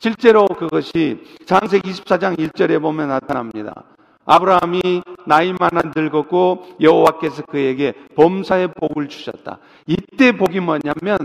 실제로 0.00 0.46
그것이 0.46 1.22
장세기 1.46 1.92
24장 1.92 2.36
1절에 2.36 2.82
보면 2.82 3.08
나타납니다. 3.08 3.84
아브라함이 4.24 5.02
나이 5.26 5.52
많아 5.52 5.92
늙었고 5.94 6.76
여호와께서 6.80 7.42
그에게 7.42 7.92
범사의 8.16 8.68
복을 8.74 9.08
주셨다. 9.08 9.58
이때 9.86 10.36
복이 10.36 10.58
뭐냐면 10.58 11.18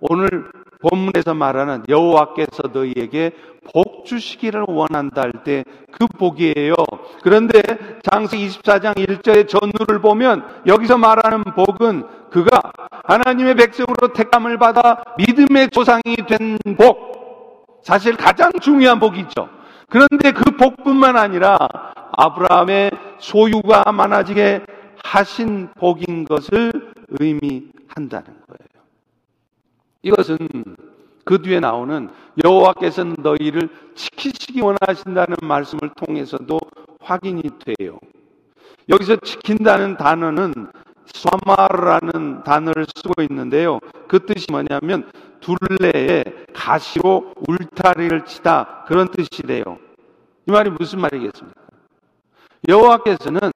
오늘 0.00 0.50
본문에서 0.88 1.34
말하는 1.34 1.84
여호와께서 1.88 2.68
너희에게 2.72 3.32
복 3.72 4.04
주시기를 4.04 4.64
원한다 4.68 5.22
할 5.22 5.32
때 5.44 5.64
그 5.96 6.06
복이에요. 6.18 6.74
그런데 7.22 7.62
장세기 8.02 8.48
24장 8.48 8.94
1절의 8.96 9.48
전후를 9.48 10.00
보면 10.00 10.44
여기서 10.66 10.98
말하는 10.98 11.44
복은 11.44 12.04
그가 12.30 12.60
하나님의 13.04 13.54
백성으로 13.54 14.12
택함을 14.12 14.58
받아 14.58 15.04
믿음의 15.18 15.70
조상이 15.70 16.02
된 16.26 16.58
복. 16.76 17.78
사실 17.82 18.16
가장 18.16 18.50
중요한 18.60 18.98
복이죠. 18.98 19.48
그런데 19.88 20.32
그 20.32 20.56
복뿐만 20.56 21.16
아니라 21.16 21.56
아브라함의 22.16 22.90
소유가 23.18 23.84
많아지게 23.92 24.62
하신 25.04 25.68
복인 25.78 26.24
것을 26.24 26.72
의미한다는 27.20 28.26
거예요. 28.48 28.63
이것은 30.04 30.36
그 31.24 31.40
뒤에 31.40 31.58
나오는 31.58 32.10
여호와께서는 32.44 33.16
너희를 33.18 33.68
지키시기 33.94 34.60
원하신다는 34.60 35.36
말씀을 35.42 35.90
통해서도 35.96 36.60
확인이 37.00 37.42
돼요. 37.64 37.98
여기서 38.88 39.16
지킨다는 39.16 39.96
단어는 39.96 40.52
사마라는 41.06 42.44
단어를 42.44 42.86
쓰고 42.94 43.22
있는데요. 43.22 43.80
그 44.06 44.24
뜻이 44.26 44.46
뭐냐면 44.50 45.10
둘레에 45.40 46.24
가시로 46.52 47.32
울타리를 47.48 48.24
치다 48.26 48.84
그런 48.86 49.08
뜻이래요. 49.08 49.78
이 50.46 50.50
말이 50.52 50.70
무슨 50.70 51.00
말이겠습니까? 51.00 51.60
여호와께서는 52.68 53.50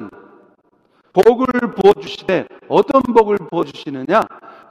복을 1.13 1.47
부어 1.75 1.93
주시되 2.01 2.47
어떤 2.69 3.03
복을 3.03 3.39
부어 3.51 3.65
주시느냐? 3.65 4.23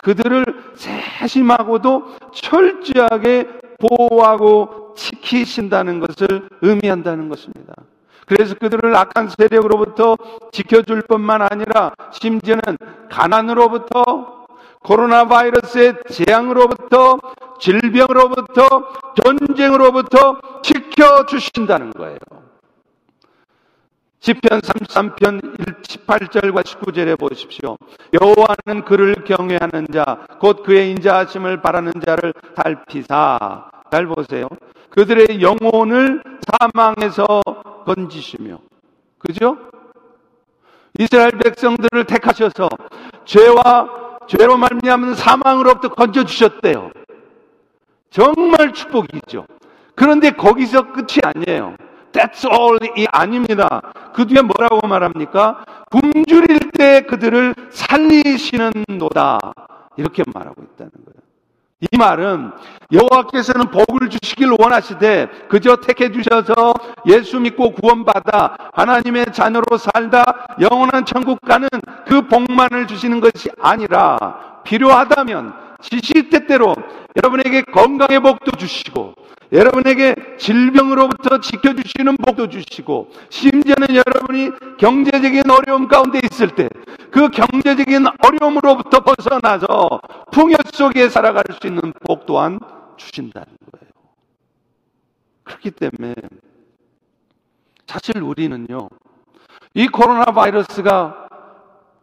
그들을 0.08 0.46
세심하고도 0.76 2.16
철저하게 2.34 3.46
보호하고 3.78 4.94
지키신다는 4.96 6.00
것을 6.00 6.48
의미한다는 6.62 7.28
것입니다. 7.28 7.74
그래서 8.26 8.56
그들을 8.56 8.96
악한 8.96 9.28
세력으로부터 9.38 10.16
지켜줄 10.54 11.02
뿐만 11.10 11.42
아니라 11.42 11.92
심지어는 12.14 12.62
가난으로부터 13.12 14.48
코로나 14.82 15.28
바이러스의 15.28 15.96
재앙으로부터 16.10 17.20
질병으로부터 17.60 18.64
전쟁으로부터 19.22 20.40
지켜주신다는 20.64 21.92
거예요. 21.92 22.18
시편 24.20 24.62
33편 24.62 25.82
18절과 25.84 26.64
19절에 26.64 27.20
보십시오. 27.20 27.78
여호와는 28.20 28.84
그를 28.86 29.16
경외하는 29.24 29.88
자, 29.94 30.26
곧 30.40 30.64
그의 30.64 30.92
인자하심을 30.92 31.62
바라는 31.62 31.94
자를 32.06 32.34
살피사. 32.56 33.70
잘 33.92 34.08
보세요. 34.08 34.48
그들의 34.90 35.42
영혼을 35.42 36.22
사망에서 36.60 37.42
건지시며, 37.86 38.60
그죠? 39.20 39.58
이스라엘 41.00 41.32
백성들을 41.32 42.06
택하셔서 42.06 42.68
죄와 43.26 44.18
죄로 44.28 44.58
말미암은 44.58 45.14
사망으로부터 45.14 45.94
건져 45.94 46.26
주셨대요. 46.26 46.92
정말 48.10 48.74
축복이죠. 48.74 49.46
그런데 49.96 50.32
거기서 50.32 50.92
끝이 50.92 51.20
아니에요. 51.24 51.76
That's 52.18 52.46
all이 52.46 53.06
아닙니다. 53.12 53.82
그 54.14 54.26
뒤에 54.26 54.42
뭐라고 54.42 54.88
말합니까? 54.88 55.64
굶주릴 55.92 56.72
때 56.72 57.02
그들을 57.02 57.54
살리시는 57.70 58.72
노다. 58.98 59.40
이렇게 59.98 60.24
말하고 60.34 60.64
있다는 60.64 60.92
거예요. 61.06 61.18
이 61.80 61.96
말은 61.96 62.52
여호와께서는 62.92 63.68
복을 63.70 64.10
주시길 64.10 64.56
원하시되 64.58 65.28
그저 65.48 65.76
택해 65.76 66.12
주셔서 66.12 66.74
예수 67.06 67.40
믿고 67.40 67.74
구원받아 67.74 68.58
하나님의 68.74 69.28
자녀로 69.32 69.78
살다 69.78 70.24
영원한 70.60 71.06
천국 71.06 71.40
가는 71.42 71.70
그 72.08 72.28
복만을 72.28 72.88
주시는 72.88 73.20
것이 73.20 73.52
아니라 73.62 74.18
필요하다면 74.64 75.67
지시 75.82 76.30
때때로 76.30 76.76
여러분에게 77.16 77.62
건강의 77.64 78.20
복도 78.20 78.52
주시고 78.52 79.14
여러분에게 79.52 80.16
질병으로부터 80.38 81.40
지켜주시는 81.40 82.18
복도 82.18 82.50
주시고 82.50 83.12
심지어는 83.30 83.88
여러분이 83.90 84.52
경제적인 84.78 85.50
어려움 85.50 85.88
가운데 85.88 86.20
있을 86.24 86.50
때 86.50 86.68
그 87.12 87.30
경제적인 87.30 88.06
어려움으로부터 88.24 89.00
벗어나서 89.00 90.00
풍요 90.32 90.56
속에 90.74 91.10
살아갈 91.10 91.44
수 91.60 91.68
있는 91.68 91.94
복 92.06 92.26
또한 92.26 92.60
주신다는 92.98 93.48
거예요. 93.72 93.92
그렇기 95.44 95.72
때문에 95.72 96.14
사실 97.88 98.22
우리는요 98.22 98.90
이 99.74 99.88
코로나 99.88 100.26
바이러스가 100.26 101.27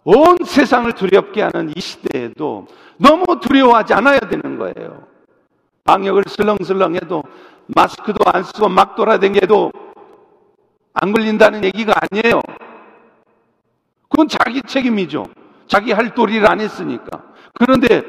온 0.05 0.37
세상을 0.45 0.93
두렵게 0.93 1.43
하는 1.43 1.73
이 1.75 1.81
시대에도 1.81 2.67
너무 2.97 3.41
두려워하지 3.41 3.95
않아야 3.95 4.21
되는 4.21 4.59
거예요. 4.59 5.07
방역을 5.85 6.25
슬렁슬렁 6.29 6.95
해도 6.97 7.23
마스크도 7.67 8.19
안 8.27 8.43
쓰고 8.43 8.69
막 8.69 8.95
돌아다녀도 8.95 9.73
안 10.93 11.13
걸린다는 11.13 11.65
얘기가 11.65 11.95
아니에요. 12.11 12.41
그건 14.09 14.29
자기 14.29 14.63
책임이죠. 14.63 15.27
자기 15.67 15.93
할 15.93 16.15
도리를 16.15 16.49
안 16.49 16.61
했으니까. 16.61 17.23
그런데 17.55 18.03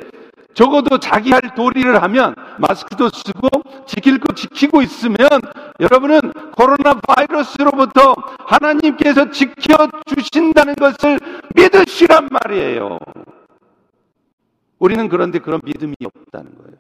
적어도 0.56 0.98
자기 0.98 1.32
할 1.32 1.42
도리를 1.54 2.02
하면 2.02 2.34
마스크도 2.58 3.10
쓰고 3.10 3.50
지킬 3.86 4.20
거 4.20 4.34
지키고 4.34 4.82
있으면 4.82 5.18
여러분은 5.82 6.20
코로나 6.58 6.94
바이러스로부터 6.94 8.16
하나님께서 8.40 9.30
지켜 9.32 9.88
주신다는 10.08 10.74
것을 10.76 11.20
믿으시란 11.56 12.30
말이에요. 12.32 12.98
우리는 14.80 15.10
그런데 15.10 15.40
그런 15.40 15.60
믿음이 15.64 15.94
없다는 16.04 16.58
거예요. 16.58 16.78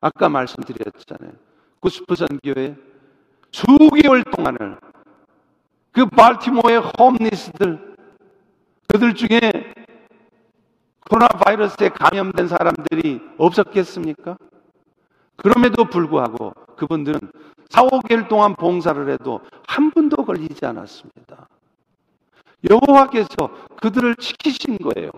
아까 0.00 0.28
말씀드렸잖아요. 0.28 1.32
구스프선 1.80 2.28
교회 2.44 2.76
수개월 3.50 4.22
동안을 4.22 4.78
그 5.90 6.06
발티모어의 6.06 6.82
홈리스들 6.98 7.96
그들 8.88 9.14
중에 9.14 9.67
코로나 11.08 11.28
바이러스에 11.28 11.88
감염된 11.88 12.48
사람들이 12.48 13.20
없었겠습니까? 13.38 14.36
그럼에도 15.36 15.84
불구하고 15.84 16.52
그분들은 16.76 17.20
4, 17.70 17.82
5개월 17.82 18.28
동안 18.28 18.54
봉사를 18.54 19.08
해도 19.10 19.40
한 19.66 19.90
분도 19.90 20.24
걸리지 20.24 20.66
않았습니다. 20.66 21.48
여호와께서 22.68 23.50
그들을 23.80 24.16
지키신 24.16 24.78
거예요. 24.78 25.10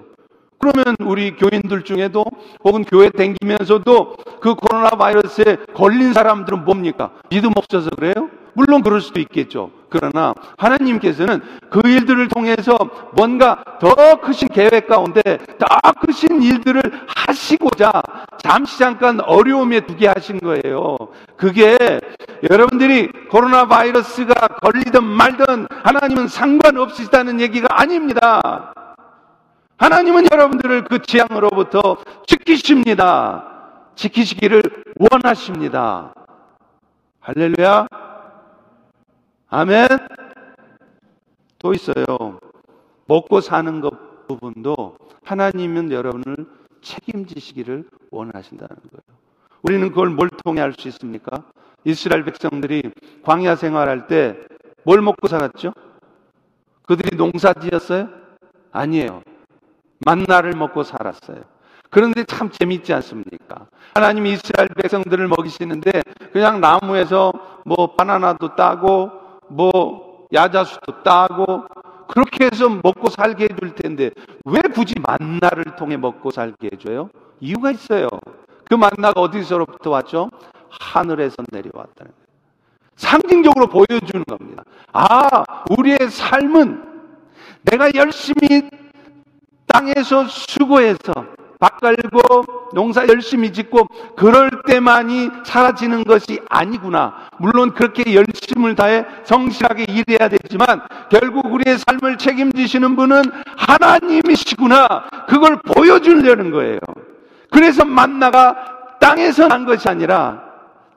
그러면 0.60 0.94
우리 1.00 1.34
교인들 1.36 1.84
중에도 1.84 2.22
혹은 2.62 2.84
교회 2.84 3.08
댕기면서도 3.08 4.14
그 4.42 4.54
코로나 4.54 4.90
바이러스에 4.90 5.56
걸린 5.74 6.12
사람들은 6.12 6.66
뭡니까? 6.66 7.10
믿음 7.30 7.52
없어서 7.56 7.88
그래요? 7.96 8.28
물론 8.52 8.82
그럴 8.82 9.00
수도 9.00 9.20
있겠죠. 9.20 9.70
그러나 9.88 10.34
하나님께서는 10.58 11.40
그 11.70 11.80
일들을 11.84 12.28
통해서 12.28 12.76
뭔가 13.12 13.64
더 13.80 14.20
크신 14.20 14.48
계획 14.48 14.86
가운데 14.86 15.22
더 15.58 15.66
크신 16.04 16.42
일들을 16.42 16.82
하시고자 17.06 18.02
잠시 18.42 18.78
잠깐 18.78 19.20
어려움에 19.20 19.80
두게 19.80 20.08
하신 20.08 20.40
거예요. 20.40 20.96
그게 21.36 21.78
여러분들이 22.50 23.08
코로나 23.30 23.66
바이러스가 23.66 24.34
걸리든 24.62 25.04
말든 25.04 25.68
하나님은 25.82 26.28
상관없으시다는 26.28 27.40
얘기가 27.40 27.68
아닙니다. 27.70 28.74
하나님은 29.80 30.26
여러분들을 30.30 30.84
그 30.84 31.00
재앙으로부터 31.00 31.96
지키십니다. 32.26 33.46
지키시기를 33.94 34.62
원하십니다. 34.98 36.12
할렐루야. 37.20 37.86
아멘. 39.48 39.88
또 41.58 41.72
있어요. 41.72 42.04
먹고 43.06 43.40
사는 43.40 43.80
것 43.80 44.26
부분도 44.28 44.98
하나님은 45.24 45.90
여러분을 45.92 46.46
책임지시기를 46.82 47.84
원하신다는 48.10 48.76
거예요. 48.76 49.18
우리는 49.62 49.88
그걸 49.88 50.10
뭘 50.10 50.28
통해 50.44 50.60
알 50.60 50.74
수 50.74 50.88
있습니까? 50.88 51.42
이스라엘 51.84 52.24
백성들이 52.24 52.90
광야 53.24 53.56
생활할 53.56 54.06
때 54.08 54.36
뭘 54.84 55.00
먹고 55.02 55.26
살았죠? 55.26 55.72
그들이 56.86 57.16
농사 57.16 57.52
지었어요? 57.54 58.08
아니에요. 58.72 59.22
만나를 60.04 60.52
먹고 60.52 60.82
살았어요. 60.82 61.42
그런데 61.90 62.24
참 62.24 62.50
재밌지 62.50 62.92
않습니까? 62.94 63.66
하나님이 63.94 64.32
이스라엘 64.32 64.68
백성들을 64.68 65.26
먹이시는데 65.28 66.02
그냥 66.32 66.60
나무에서 66.60 67.32
뭐 67.64 67.94
바나나도 67.94 68.54
따고 68.54 69.10
뭐 69.48 70.26
야자수도 70.32 71.02
따고 71.02 71.64
그렇게 72.06 72.48
해서 72.50 72.68
먹고 72.68 73.10
살게 73.10 73.48
해줄 73.50 73.74
텐데 73.74 74.10
왜 74.44 74.60
굳이 74.72 74.94
만나를 75.00 75.64
통해 75.76 75.96
먹고 75.96 76.30
살게 76.30 76.70
해줘요? 76.72 77.10
이유가 77.40 77.70
있어요. 77.72 78.08
그 78.68 78.74
만나가 78.74 79.20
어디서부터 79.20 79.90
왔죠? 79.90 80.30
하늘에서 80.68 81.36
내려왔다는 81.50 82.12
거예요. 82.12 82.30
상징적으로 82.96 83.66
보여주는 83.66 84.24
겁니다. 84.24 84.62
아, 84.92 85.44
우리의 85.70 85.98
삶은 86.10 86.84
내가 87.62 87.90
열심히 87.94 88.68
땅에서 89.72 90.26
수고해서 90.26 91.12
밭 91.60 91.78
갈고 91.78 92.44
농사 92.72 93.06
열심히 93.06 93.52
짓고 93.52 93.86
그럴 94.16 94.50
때만이 94.66 95.28
사라지는 95.44 96.04
것이 96.04 96.40
아니구나. 96.48 97.28
물론 97.38 97.74
그렇게 97.74 98.14
열심을 98.14 98.74
다해 98.74 99.04
성실하게 99.24 99.84
일해야 99.88 100.28
되지만 100.30 100.80
결국 101.10 101.52
우리의 101.52 101.78
삶을 101.78 102.16
책임지시는 102.16 102.96
분은 102.96 103.22
하나님이시구나. 103.56 105.26
그걸 105.28 105.58
보여주려는 105.58 106.50
거예요. 106.50 106.78
그래서 107.50 107.84
만나가 107.84 108.96
땅에서 108.98 109.48
난 109.48 109.66
것이 109.66 109.86
아니라 109.88 110.42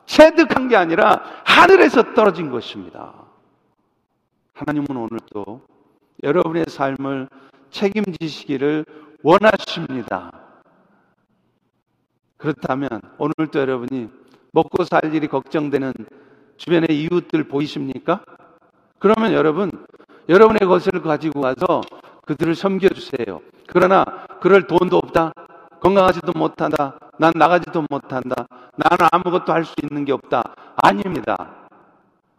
체득한 0.06 0.70
게 0.70 0.78
아니라 0.78 1.22
하늘에서 1.44 2.14
떨어진 2.14 2.50
것입니다. 2.50 3.14
하나님은 4.54 4.88
오늘도 4.96 5.62
여러분의 6.24 6.66
삶을 6.70 7.28
책임지시기를 7.74 8.86
원하십니다. 9.24 10.32
그렇다면 12.38 12.90
오늘도 13.18 13.60
여러분이 13.60 14.10
먹고 14.52 14.84
살 14.84 15.14
일이 15.14 15.28
걱정되는 15.28 15.94
주변의 16.58 16.88
이웃들 16.92 17.48
보이십니까? 17.48 18.24
그러면 19.00 19.34
여러분, 19.34 19.72
여러분의 20.30 20.60
것을 20.68 20.92
가지고 21.02 21.42
와서 21.42 21.82
그들을 22.26 22.56
섬겨주세요. 22.56 23.42
그러나 23.68 24.06
그럴 24.40 24.68
돈도 24.68 24.98
없다. 24.98 25.34
건강하지도 25.82 26.32
못한다. 26.38 26.98
난 27.18 27.34
나가지도 27.36 27.86
못한다. 27.90 28.48
나는 28.78 29.08
아무것도 29.12 29.52
할 29.52 29.66
수 29.66 29.74
있는 29.84 30.06
게 30.06 30.14
없다. 30.14 30.44
아닙니다. 30.78 31.68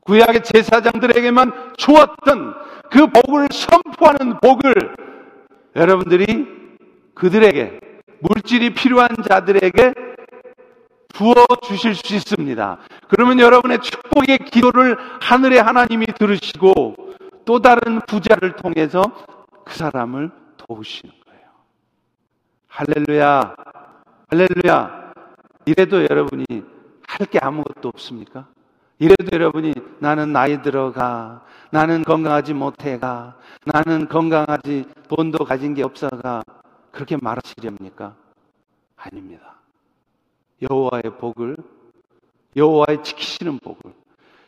구약의 0.01 0.45
제사장들에게만 0.45 1.75
주었던 1.77 2.55
그 2.91 3.07
복을 3.07 3.49
선포하는 3.53 4.39
복을 4.41 4.75
여러분들이 5.77 6.47
그들에게 7.15 7.81
물질이 8.21 8.75
필요한 8.75 9.09
자들에게 9.29 9.93
부어 11.13 11.35
주실 11.63 11.95
수 11.95 12.15
있습니다. 12.15 12.79
그러면 13.09 13.39
여러분의 13.39 13.81
축복의 13.81 14.39
기도를 14.51 14.97
하늘의 15.21 15.63
하나님이 15.63 16.07
들으시고 16.19 16.97
또 17.45 17.61
다른 17.61 18.01
부자를 18.07 18.57
통해서 18.57 19.03
그 19.65 19.75
사람을 19.75 20.31
도우시는 20.57 21.13
거예요. 21.27 21.43
할렐루야. 22.69 23.55
할렐루야. 24.31 25.13
이래도 25.67 26.03
여러분이 26.03 26.45
할 27.07 27.27
게 27.27 27.39
아무것도 27.41 27.89
없습니까? 27.91 28.49
이래도 28.99 29.27
여러분이 29.33 29.75
나는 29.99 30.33
나이 30.33 30.63
들어가, 30.63 31.45
나는 31.71 32.05
건강하지 32.05 32.55
못해가, 32.55 33.37
나는 33.65 34.09
건강하지 34.09 34.85
돈도 35.09 35.45
가진 35.45 35.75
게 35.75 35.83
없어가 35.83 36.43
그렇게 36.93 37.17
말하시렵니까? 37.17 38.15
아닙니다. 38.97 39.57
여호와의 40.63 41.03
복을 41.19 41.57
여호와의 42.57 43.03
지키시는 43.03 43.59
복을 43.59 43.93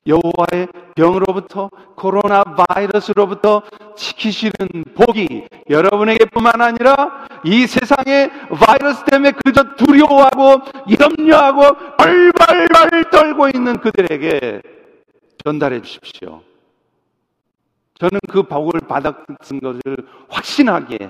여호와의 0.06 0.68
병으로부터 0.94 1.68
코로나 1.94 2.44
바이러스로부터 2.44 3.62
지키시는 3.96 4.84
복이 4.94 5.46
여러분에게뿐만 5.68 6.60
아니라 6.60 7.26
이 7.44 7.66
세상의 7.66 8.30
바이러스 8.50 9.04
때문에 9.04 9.32
그저 9.44 9.74
두려워하고 9.76 10.62
염려하고 11.00 11.62
얼발발 11.98 13.10
떨고 13.10 13.48
있는 13.48 13.78
그들에게 13.78 14.62
전달해 15.44 15.82
주십시오. 15.82 16.42
저는 17.98 18.20
그 18.28 18.42
복을 18.42 18.80
받았은 18.80 19.60
것을 19.62 19.96
확신하게 20.28 21.08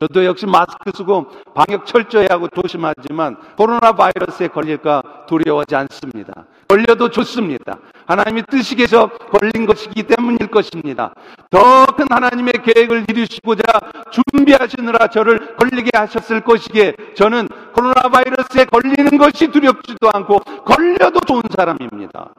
저도 0.00 0.24
역시 0.24 0.46
마스크 0.46 0.90
쓰고 0.96 1.26
방역 1.54 1.86
철저히 1.86 2.26
하고 2.28 2.48
조심하지만 2.48 3.36
코로나 3.56 3.92
바이러스에 3.92 4.48
걸릴까 4.48 5.26
두려워하지 5.28 5.76
않습니다. 5.76 6.46
걸려도 6.66 7.10
좋습니다. 7.10 7.78
하나님이 8.06 8.42
뜻이계서 8.50 9.08
걸린 9.08 9.66
것이기 9.66 10.02
때문일 10.04 10.48
것입니다. 10.48 11.14
더 11.50 11.86
큰 11.96 12.06
하나님의 12.10 12.52
계획을 12.64 13.04
이루시고자 13.08 13.62
준비하시느라 14.10 15.08
저를 15.08 15.56
걸리게 15.56 15.90
하셨을 15.94 16.40
것이기에 16.42 16.94
저는 17.14 17.48
코로나 17.74 17.94
바이러스에 18.08 18.64
걸리는 18.66 19.18
것이 19.18 19.48
두렵지도 19.48 20.10
않고 20.12 20.38
걸려도 20.38 21.20
좋은 21.20 21.42
사람입니다. 21.54 22.34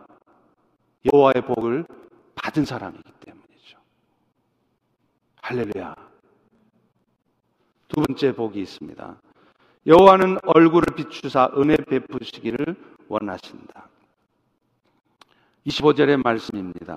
여호와의 1.13 1.41
복을 1.45 1.85
받은 2.35 2.65
사람이기 2.65 3.11
때문이죠. 3.19 3.77
할렐루야. 5.41 5.95
두 7.89 8.01
번째 8.01 8.33
복이 8.33 8.61
있습니다. 8.61 9.15
여호와는 9.85 10.39
얼굴을 10.45 10.95
비추사 10.95 11.51
은혜 11.57 11.75
베푸시기를 11.75 12.75
원하신다. 13.07 13.87
25절의 15.67 16.23
말씀입니다. 16.23 16.95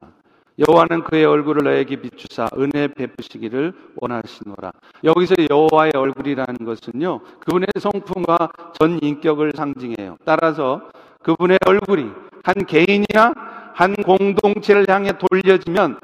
여호와는 0.58 1.04
그의 1.04 1.26
얼굴을 1.26 1.64
너에게 1.64 1.96
비추사 1.96 2.48
은혜 2.58 2.88
베푸시기를 2.88 3.74
원하시노라. 3.96 4.72
여기서 5.04 5.34
여호와의 5.50 5.92
얼굴이라는 5.94 6.64
것은요. 6.64 7.20
그분의 7.40 7.68
성품과 7.78 8.50
전 8.78 8.98
인격을 9.02 9.52
상징해요. 9.54 10.16
따라서 10.24 10.88
그분의 11.22 11.58
얼굴이 11.66 12.10
한 12.42 12.54
개인이나 12.66 13.34
한 13.74 13.94
공동체를 13.94 14.86
향해 14.88 15.12
돌려지면 15.18 16.00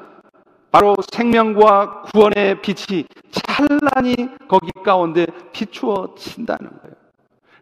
바로 0.70 0.96
생명과 1.10 2.02
구원의 2.02 2.60
빛이 2.60 3.04
찬란히 3.30 4.28
거기 4.48 4.70
가운데 4.84 5.26
비추어진다는 5.52 6.70
거예요. 6.70 7.01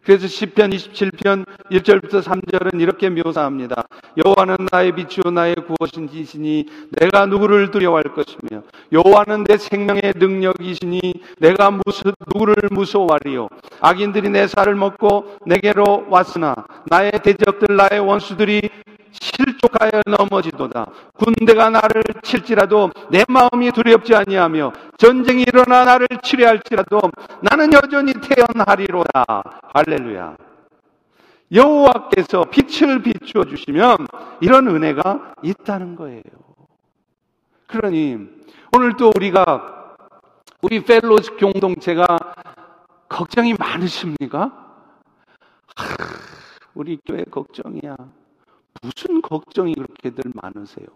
그래서 0.03 0.27
시편 0.27 0.71
27편 0.71 1.45
1절부터 1.69 2.23
3절은 2.23 2.81
이렇게 2.81 3.09
묘사합니다. 3.09 3.85
여호와는 4.25 4.67
나의 4.71 4.93
빛이요 4.95 5.31
나의 5.31 5.55
구원이시니 5.55 6.65
내가 6.99 7.27
누구를 7.27 7.71
두려워할 7.71 8.03
것이며 8.05 8.63
여호와는 8.91 9.43
내 9.45 9.57
생명의 9.57 10.13
능력이시니 10.15 11.13
내가 11.39 11.71
무슨 11.71 12.11
누구를 12.27 12.55
무서워하리요 12.71 13.47
악인들이 13.79 14.29
내 14.29 14.47
살을 14.47 14.75
먹고 14.75 15.37
내게로 15.45 16.07
왔으나 16.09 16.55
나의 16.87 17.11
대적들 17.23 17.75
나의 17.75 17.99
원수들이 17.99 18.69
실족하여 19.11 20.01
넘어지도다. 20.05 20.85
군대가 21.13 21.69
나를 21.69 22.03
칠지라도 22.23 22.91
내 23.09 23.23
마음이 23.27 23.71
두렵지 23.71 24.15
아니하며 24.15 24.73
전쟁이 24.97 25.43
일어나 25.43 25.85
나를 25.85 26.07
치료할지라도 26.23 27.01
나는 27.41 27.73
여전히 27.73 28.13
태어나리로다. 28.13 29.23
할렐루야. 29.73 30.37
여호와께서 31.53 32.45
빛을 32.45 33.03
비추어 33.03 33.43
주시면 33.43 34.07
이런 34.39 34.67
은혜가 34.67 35.33
있다는 35.43 35.95
거예요. 35.95 36.23
그러니 37.67 38.17
오늘 38.75 38.95
또 38.97 39.11
우리가 39.15 39.95
우리 40.61 40.83
펠로스 40.83 41.35
공동체가 41.37 42.17
걱정이 43.09 43.55
많으십니까? 43.59 44.51
하, 45.75 45.85
우리 46.73 46.97
교회 47.05 47.23
걱정이야. 47.23 47.97
무슨 48.81 49.21
걱정이 49.21 49.73
그렇게들 49.75 50.31
많으세요? 50.41 50.87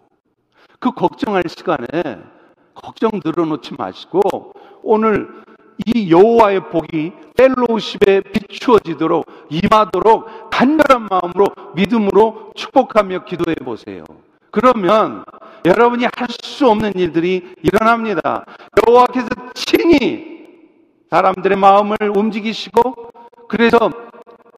그 0.79 0.91
걱정할 0.91 1.43
시간에 1.47 1.87
걱정 2.73 3.11
늘어놓지 3.23 3.75
마시고 3.77 4.53
오늘 4.83 5.29
이 5.85 6.09
여호와의 6.11 6.69
복이 6.69 7.11
펠로우십에 7.35 8.21
비추어지도록 8.21 9.25
임하도록 9.49 10.49
간절한 10.49 11.07
마음으로 11.09 11.47
믿음으로 11.75 12.51
축복하며 12.55 13.25
기도해 13.25 13.55
보세요. 13.55 14.03
그러면 14.51 15.25
여러분이 15.65 16.05
할 16.15 16.27
수 16.41 16.69
없는 16.69 16.93
일들이 16.95 17.53
일어납니다. 17.61 18.45
여호와께서 18.87 19.27
친히 19.53 20.45
사람들의 21.09 21.57
마음을 21.57 21.97
움직이시고 22.15 22.95
그래서 23.49 23.91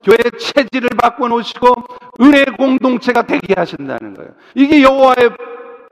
교회 0.04 0.18
체질을 0.40 0.90
바꿔 1.02 1.28
놓으시고 1.28 1.74
은혜 2.22 2.46
공동체가 2.46 3.24
되게 3.24 3.54
하신다는 3.56 4.14
거예요. 4.14 4.32
이게 4.56 4.82
여호와의 4.82 5.32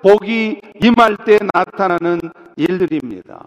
복이 0.01 0.61
임할 0.81 1.17
때 1.25 1.37
나타나는 1.53 2.19
일들입니다. 2.57 3.45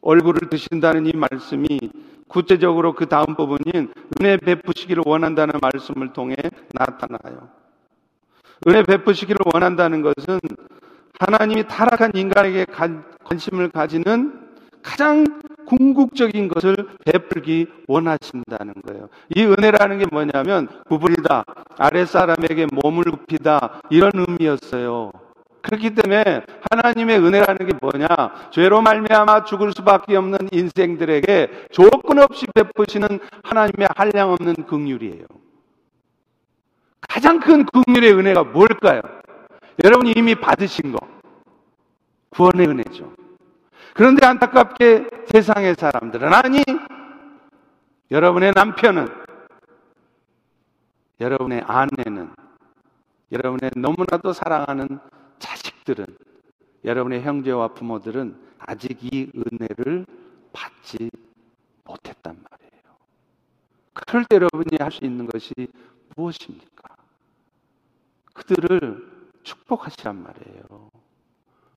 얼굴을 0.00 0.50
드신다는 0.50 1.06
이 1.06 1.12
말씀이 1.12 1.66
구체적으로 2.28 2.94
그 2.94 3.06
다음 3.06 3.34
부분인 3.36 3.92
은혜 4.20 4.36
베푸시기를 4.36 5.02
원한다는 5.06 5.54
말씀을 5.60 6.12
통해 6.12 6.36
나타나요. 6.72 7.48
은혜 8.68 8.82
베푸시기를 8.82 9.38
원한다는 9.52 10.02
것은 10.02 10.40
하나님이 11.18 11.66
타락한 11.68 12.12
인간에게 12.14 12.66
관심을 13.24 13.70
가지는 13.70 14.43
가장 14.84 15.24
궁극적인 15.64 16.48
것을 16.48 16.76
베풀기 17.06 17.66
원하신다는 17.88 18.74
거예요. 18.86 19.08
이 19.34 19.42
은혜라는 19.42 19.98
게 19.98 20.04
뭐냐면 20.12 20.68
구부리다, 20.86 21.44
아랫사람에게 21.78 22.66
몸을 22.70 23.04
굽히다 23.04 23.80
이런 23.88 24.12
의미였어요. 24.14 25.10
그렇기 25.62 25.94
때문에 25.94 26.42
하나님의 26.70 27.18
은혜라는 27.18 27.66
게 27.66 27.72
뭐냐? 27.80 28.06
죄로 28.50 28.82
말미암아 28.82 29.44
죽을 29.44 29.72
수밖에 29.72 30.16
없는 30.16 30.50
인생들에게 30.52 31.68
조건 31.72 32.18
없이 32.18 32.44
베푸시는 32.54 33.08
하나님의 33.42 33.88
한량 33.96 34.32
없는 34.32 34.54
긍휼이에요. 34.66 35.24
가장 37.08 37.40
큰 37.40 37.64
긍휼의 37.64 38.12
은혜가 38.12 38.44
뭘까요? 38.44 39.00
여러분이 39.82 40.12
이미 40.14 40.34
받으신 40.34 40.92
거. 40.92 40.98
구원의 42.28 42.68
은혜죠. 42.68 43.23
그런데 43.94 44.26
안타깝게 44.26 45.08
세상의 45.32 45.76
사람들은 45.76 46.34
아니 46.34 46.62
여러분의 48.10 48.52
남편은 48.54 49.06
여러분의 51.20 51.62
아내는 51.64 52.34
여러분의 53.30 53.70
너무나도 53.76 54.32
사랑하는 54.32 54.98
자식들은 55.38 56.06
여러분의 56.84 57.22
형제와 57.22 57.68
부모들은 57.68 58.36
아직 58.58 58.98
이 59.02 59.30
은혜를 59.34 60.06
받지 60.52 61.08
못했단 61.84 62.36
말이에요. 62.50 62.82
그럴 63.92 64.24
때 64.24 64.36
여러분이 64.36 64.76
할 64.80 64.90
수 64.90 65.04
있는 65.04 65.26
것이 65.26 65.52
무엇입니까? 66.16 66.96
그들을 68.34 69.12
축복하시란 69.44 70.20
말이에요. 70.20 70.90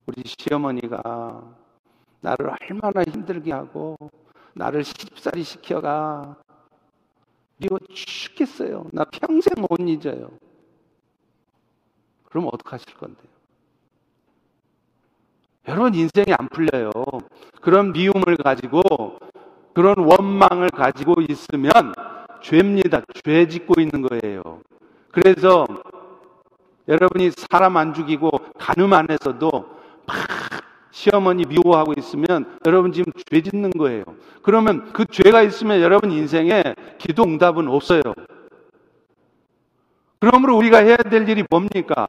우리 0.07 0.23
시어머니가 0.25 1.66
나를 2.27 2.49
얼마나 2.49 3.03
힘들게 3.09 3.53
하고 3.53 3.95
나를 4.53 4.83
시집살이 4.83 5.43
시켜가 5.43 6.35
미워 7.55 7.79
죽겠어요. 7.89 8.87
나 8.91 9.05
평생 9.05 9.53
못 9.57 9.79
잊어요. 9.79 10.29
그럼 12.25 12.49
어떡하실 12.51 12.97
건데요? 12.97 13.31
여러분 15.69 15.95
인생이 15.95 16.33
안 16.37 16.49
풀려요. 16.49 16.91
그런 17.61 17.93
미움을 17.93 18.35
가지고 18.43 18.81
그런 19.73 19.95
원망을 19.97 20.69
가지고 20.69 21.21
있으면 21.29 21.71
죄입니다. 22.41 23.01
죄 23.23 23.47
짓고 23.47 23.79
있는 23.79 24.01
거예요. 24.01 24.61
그래서 25.11 25.65
여러분이 26.89 27.31
사람 27.49 27.77
안 27.77 27.93
죽이고 27.93 28.31
가늠 28.57 28.93
안에서도 28.93 29.49
막 30.05 30.56
시어머니 30.97 31.43
미워하고 31.45 31.93
있으면 31.97 32.57
여러분 32.65 32.91
지금 32.91 33.11
죄 33.29 33.41
짓는 33.41 33.69
거예요. 33.69 34.03
그러면 34.41 34.91
그 34.93 35.05
죄가 35.05 35.43
있으면 35.43 35.79
여러분 35.81 36.11
인생에 36.11 36.63
기도 36.97 37.23
응답은 37.23 37.67
없어요. 37.67 38.01
그러므로 40.19 40.57
우리가 40.57 40.79
해야 40.79 40.97
될 40.97 41.29
일이 41.29 41.43
뭡니까? 41.47 42.07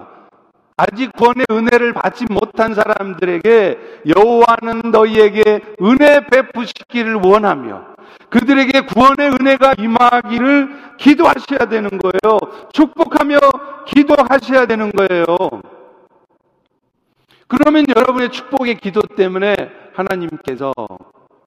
아직 0.79 1.13
구원의 1.13 1.45
은혜를 1.51 1.93
받지 1.93 2.25
못한 2.31 2.73
사람들에게 2.73 3.79
여호와는 4.17 4.91
너희에게 4.91 5.61
은혜 5.83 6.25
베푸시기를 6.27 7.17
원하며 7.17 7.89
그들에게 8.31 8.87
구원의 8.87 9.33
은혜가 9.33 9.75
임하기를 9.79 10.97
기도하셔야 10.97 11.69
되는 11.69 11.91
거예요. 11.91 12.39
축복하며 12.73 13.39
기도하셔야 13.87 14.65
되는 14.65 14.91
거예요. 14.93 15.27
그러면 17.49 17.87
여러분의 17.95 18.31
축복의 18.31 18.77
기도 18.77 19.01
때문에 19.01 19.57
하나님께서 19.95 20.73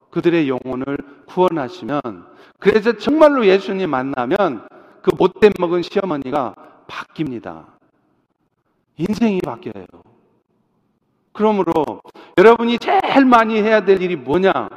그들의 0.09 0.49
영혼을 0.49 0.97
구원하시면 1.27 2.27
그래서 2.59 2.97
정말로 2.97 3.45
예수님 3.45 3.89
만나면 3.89 4.67
그 5.01 5.11
못된 5.17 5.53
먹은 5.59 5.83
시어머니가 5.83 6.55
바뀝니다. 6.87 7.65
인생이 8.97 9.39
바뀌어요. 9.41 9.85
그러므로 11.33 12.01
여러분이 12.37 12.77
제일 12.79 13.25
많이 13.25 13.61
해야 13.61 13.85
될 13.85 14.01
일이 14.01 14.15
뭐냐? 14.15 14.69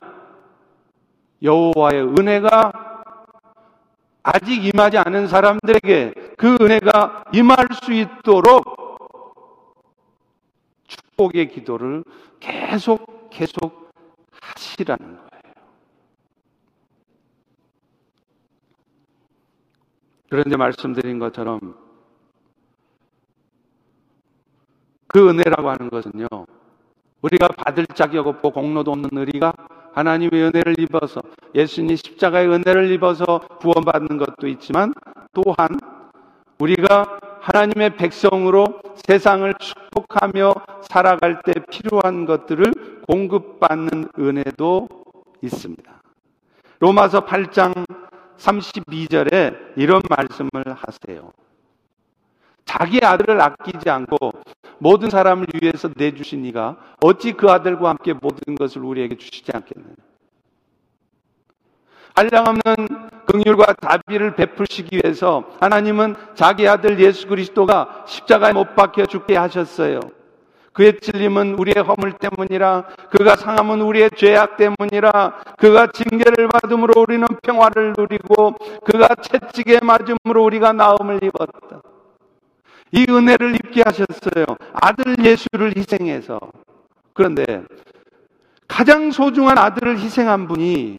여호와의 1.42 2.02
은혜가 2.18 2.72
아직 4.22 4.64
임하지 4.64 4.98
않은 4.98 5.28
사람들에게 5.28 6.14
그 6.38 6.56
은혜가 6.60 7.24
임할 7.32 7.68
수 7.82 7.92
있도록 7.92 8.84
축복의 11.14 11.48
기도를 11.50 12.05
계속 12.40 13.31
계속 13.31 13.90
하시라는 14.40 15.16
거예요. 15.16 15.55
그런데 20.29 20.57
말씀드린 20.57 21.18
것처럼 21.18 21.77
그 25.07 25.29
은혜라고 25.29 25.70
하는 25.70 25.90
것은요. 25.90 26.27
우리가 27.22 27.48
받을 27.48 27.87
자격 27.87 28.27
없고 28.27 28.50
공로도 28.50 28.90
없는 28.90 29.11
의리가 29.12 29.53
하나님의 29.94 30.42
은혜를 30.42 30.79
입어서 30.81 31.22
예수님 31.55 31.96
십자가의 31.96 32.48
은혜를 32.48 32.90
입어서 32.92 33.38
구원받는 33.61 34.18
것도 34.18 34.48
있지만 34.48 34.92
또한 35.33 35.68
우리가 36.59 37.20
하나님의 37.44 37.96
백성으로 37.96 38.80
세상을 39.07 39.52
축복하며 39.61 40.54
살아갈 40.80 41.42
때 41.42 41.52
필요한 41.70 42.24
것들을 42.24 42.72
공급받는 43.07 44.09
은혜도 44.18 44.88
있습니다. 45.42 46.02
로마서 46.80 47.26
8장 47.26 47.85
32절에 48.38 49.76
이런 49.76 50.00
말씀을 50.09 50.74
하세요. 50.74 51.33
자기 52.64 53.04
아들을 53.04 53.38
아끼지 53.38 53.90
않고 53.90 54.16
모든 54.78 55.11
사람을 55.11 55.46
위해서 55.61 55.90
내주신 55.94 56.46
이가 56.46 56.78
어찌 57.02 57.33
그 57.33 57.50
아들과 57.50 57.90
함께 57.90 58.14
모든 58.14 58.54
것을 58.54 58.83
우리에게 58.83 59.18
주시지 59.18 59.52
않겠느냐. 59.52 59.94
한량없는 62.14 62.62
긍휼과 63.27 63.74
다비를 63.74 64.37
베푸시기 64.37 65.00
위해서 65.03 65.44
하나님은 65.61 66.14
자기 66.35 66.68
아들 66.68 66.98
예수 67.00 67.27
그리스도가 67.27 68.05
십자가에 68.07 68.53
못 68.53 68.77
박혀 68.77 69.07
죽게 69.07 69.37
하셨어요. 69.37 70.00
그의 70.72 70.98
찔림은 71.00 71.55
우리의 71.55 71.85
허물 71.85 72.14
때문이라 72.14 72.85
그가 73.11 73.37
상함은 73.37 73.81
우리의 73.81 74.11
죄악 74.16 74.57
때문이라 74.57 75.55
그가 75.57 75.88
징계를 75.88 76.48
받음으로 76.48 77.00
우리는 77.00 77.27
평화를 77.42 77.94
누리고 77.96 78.55
그가 78.85 79.09
채찍에 79.14 79.81
맞음으로 79.83 80.44
우리가 80.44 80.72
나음을 80.72 81.20
입었다. 81.22 81.81
이 82.90 83.07
은혜를 83.09 83.55
입게 83.57 83.83
하셨어요. 83.85 84.46
아들 84.72 85.16
예수를 85.24 85.74
희생해서. 85.77 86.40
그런데 87.12 87.62
가장 88.66 89.11
소중한 89.12 89.59
아들을 89.59 89.98
희생한 89.98 90.48
분이 90.48 90.98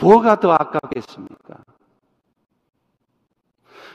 뭐가 0.00 0.40
더 0.40 0.52
아깝겠습니까? 0.52 1.56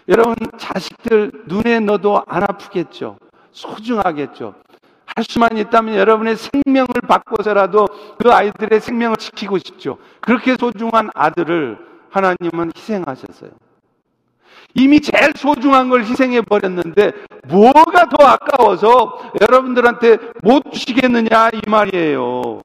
여러분, 0.08 0.36
자식들 0.58 1.32
눈에 1.48 1.80
넣어도 1.80 2.24
안 2.28 2.44
아프겠죠? 2.44 3.18
소중하겠죠? 3.52 4.54
할 5.06 5.24
수만 5.28 5.58
있다면 5.58 5.96
여러분의 5.96 6.36
생명을 6.36 6.88
바꿔서라도 7.08 7.88
그 8.20 8.32
아이들의 8.32 8.82
생명을 8.82 9.18
지키고 9.18 9.58
싶죠. 9.60 9.98
그렇게 10.20 10.56
소중한 10.60 11.10
아들을 11.14 11.78
하나님은 12.10 12.72
희생하셨어요. 12.76 13.52
이미 14.74 15.00
제일 15.00 15.32
소중한 15.36 15.90
걸 15.90 16.04
희생해 16.04 16.42
버렸는데 16.42 17.14
뭐가 17.48 18.10
더 18.10 18.26
아까워서 18.26 19.32
여러분들한테 19.40 20.18
못 20.44 20.64
주시겠느냐 20.72 21.50
이 21.54 21.62
말이에요. 21.70 22.62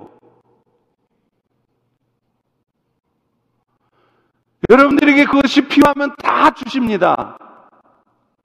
여러분들에게 4.71 5.25
그것이 5.25 5.67
필요하면 5.67 6.15
다 6.17 6.55
주십니다. 6.55 7.37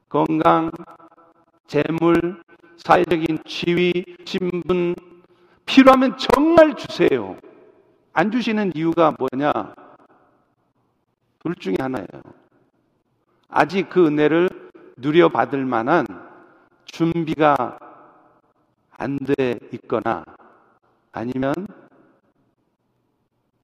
건강, 0.09 0.71
재물, 1.67 2.41
사회적인 2.77 3.43
지위, 3.45 4.03
신분, 4.25 4.95
필요하면 5.67 6.17
정말 6.17 6.75
주세요. 6.75 7.37
안 8.13 8.31
주시는 8.31 8.71
이유가 8.73 9.13
뭐냐? 9.19 9.75
둘 11.43 11.53
중에 11.55 11.75
하나예요. 11.79 12.07
아직 13.49 13.87
그 13.89 14.07
은혜를 14.07 14.49
누려받을 14.97 15.63
만한 15.63 16.07
준비가 16.85 17.77
안 18.97 19.17
돼 19.17 19.59
있거나 19.73 20.23
아니면 21.11 21.53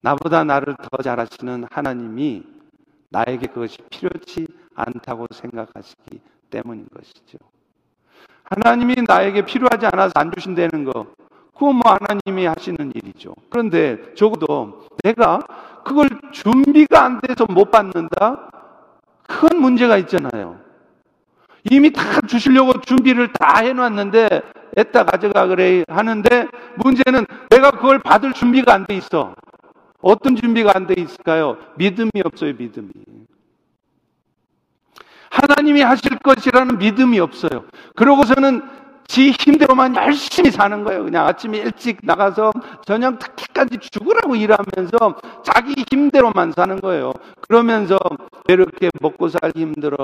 나보다 0.02 0.44
나를 0.44 0.76
더 0.76 1.02
잘하시는 1.02 1.66
하나님이 1.70 2.44
나에게 3.10 3.48
그것이 3.48 3.78
필요치 3.90 4.48
않다고 4.76 5.28
생각하시기 5.32 6.20
때문인 6.50 6.88
것이죠. 6.94 7.38
하나님이 8.44 8.96
나에게 9.08 9.46
필요하지 9.46 9.86
않아서 9.88 10.12
안 10.16 10.32
주신다는 10.32 10.86
거, 10.86 11.08
그건 11.54 11.76
뭐 11.76 11.94
하나님이 11.94 12.46
하시는 12.46 12.92
일이죠. 12.96 13.36
그런데 13.50 14.14
적어도 14.16 14.88
내가 15.04 15.40
그걸 15.86 16.10
준비가 16.32 17.06
안 17.06 17.22
돼서 17.22 17.46
못 17.46 17.70
받는다? 17.72 18.50
큰 19.28 19.62
문제가 19.62 19.98
있잖아요. 20.00 20.60
이미 21.70 21.92
다 21.94 22.22
주시려고 22.22 22.82
준비를 22.82 23.32
다 23.34 23.60
해놨는데, 23.60 24.42
애따 24.78 25.06
가져가 25.06 25.48
그래 25.48 25.84
하는데, 25.88 26.48
문제는 26.78 27.26
내가 27.50 27.72
그걸 27.72 28.00
받을 28.00 28.34
준비가 28.34 28.74
안 28.74 28.86
돼 28.86 28.98
있어. 28.98 29.36
어떤 30.02 30.36
준비가 30.36 30.72
안 30.76 30.88
돼 30.88 30.96
있을까요? 30.98 31.58
믿음이 31.78 32.10
없어요, 32.24 32.54
믿음이. 32.58 32.90
하나님이 35.30 35.82
하실 35.82 36.18
것이라는 36.18 36.78
믿음이 36.78 37.20
없어요. 37.20 37.66
그러고서는 37.96 38.62
지 39.08 39.32
힘대로만 39.32 39.96
열심히 39.96 40.52
사는 40.52 40.84
거예요. 40.84 41.04
그냥 41.04 41.28
아침에 41.28 41.58
일찍 41.58 42.00
나가서 42.04 42.52
저녁 42.86 43.14
늦게까지 43.16 43.78
죽으라고 43.80 44.36
일하면서 44.36 45.18
자기 45.44 45.84
힘대로만 45.92 46.54
사는 46.54 46.80
거예요. 46.80 47.12
그러면서 47.42 47.98
왜 48.48 48.54
이렇게 48.54 48.90
먹고 49.02 49.28
살기 49.30 49.60
힘들어? 49.60 49.98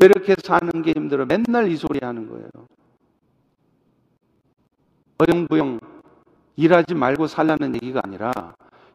왜 0.00 0.06
이렇게 0.06 0.34
사는 0.42 0.70
게 0.82 0.92
힘들어? 0.96 1.26
맨날 1.26 1.68
이 1.70 1.76
소리 1.76 2.00
하는 2.02 2.28
거예요. 2.28 2.48
어영부영 5.18 5.80
일하지 6.56 6.94
말고 6.94 7.26
살라는 7.26 7.74
얘기가 7.74 8.00
아니라 8.04 8.32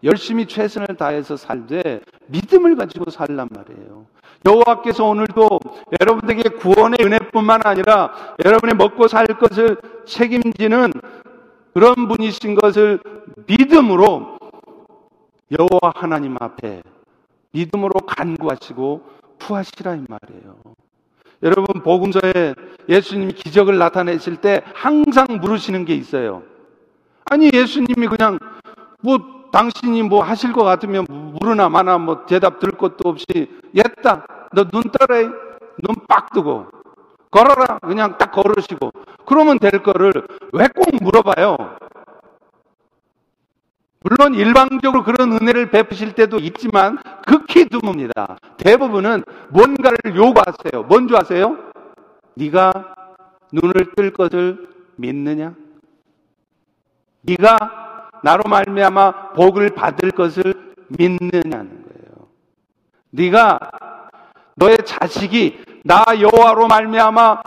열심히 0.03 0.45
최선을 0.45 0.97
다해서 0.97 1.37
살되 1.37 2.01
믿음을 2.27 2.75
가지고 2.75 3.09
살란 3.09 3.49
말이에요. 3.51 4.05
여호와께서 4.45 5.05
오늘도 5.05 5.59
여러분들에게 6.01 6.49
구원의 6.57 6.97
은혜뿐만 7.01 7.61
아니라 7.63 8.13
여러분의 8.43 8.75
먹고 8.75 9.07
살 9.07 9.25
것을 9.27 9.77
책임지는 10.05 10.91
그런 11.73 12.07
분이신 12.07 12.55
것을 12.55 12.99
믿음으로 13.47 14.37
여호와 15.51 15.93
하나님 15.95 16.35
앞에 16.39 16.83
믿음으로 17.51 18.01
간구하시고 18.01 19.03
구하시라 19.39 19.95
이 19.95 20.05
말이에요. 20.07 20.55
여러분 21.41 21.81
복음서에 21.81 22.55
예수님이 22.89 23.33
기적을 23.33 23.77
나타내실 23.77 24.37
때 24.37 24.61
항상 24.73 25.25
물으시는 25.41 25.85
게 25.85 25.93
있어요. 25.95 26.43
아니 27.25 27.49
예수님이 27.53 28.07
그냥 28.07 28.39
뭐 29.01 29.42
당신이 29.53 30.01
뭐 30.03 30.23
하실 30.23 30.51
것 30.51 30.63
같으면 30.63 31.05
물으나 31.07 31.69
마나 31.69 31.97
뭐 31.99 32.25
대답 32.25 32.59
들을 32.59 32.73
것도 32.77 33.07
없이 33.07 33.25
옛다. 33.75 34.25
너 34.53 34.63
눈 34.65 34.81
떠래 34.91 35.23
눈 35.81 35.95
빡 36.07 36.31
뜨고. 36.33 36.67
걸어라. 37.31 37.79
그냥 37.79 38.17
딱 38.17 38.31
걸으시고. 38.31 38.91
그러면 39.25 39.59
될 39.59 39.71
거를 39.83 40.11
왜 40.53 40.67
꼭 40.67 40.85
물어봐요? 41.01 41.57
물론 44.01 44.33
일방적으로 44.35 45.03
그런 45.03 45.31
은혜를 45.33 45.71
베푸실 45.71 46.13
때도 46.13 46.37
있지만 46.39 46.97
극히 47.25 47.65
드뭅니다. 47.65 48.37
대부분은 48.57 49.23
뭔가를 49.49 49.97
요구하세요. 50.15 50.83
뭔지 50.89 51.15
아세요? 51.15 51.57
네가 52.35 52.95
눈을 53.53 53.93
뜰 53.95 54.11
것을 54.11 54.67
믿느냐? 54.97 55.53
네가 57.21 57.82
나로 58.23 58.43
말미암아 58.49 59.33
복을 59.33 59.71
받을 59.75 60.11
것을 60.11 60.53
믿느냐는 60.87 61.83
거예요. 61.83 62.27
네가 63.11 63.59
너의 64.55 64.77
자식이 64.85 65.61
나 65.83 66.03
여호와로 66.19 66.67
말미암아 66.67 67.41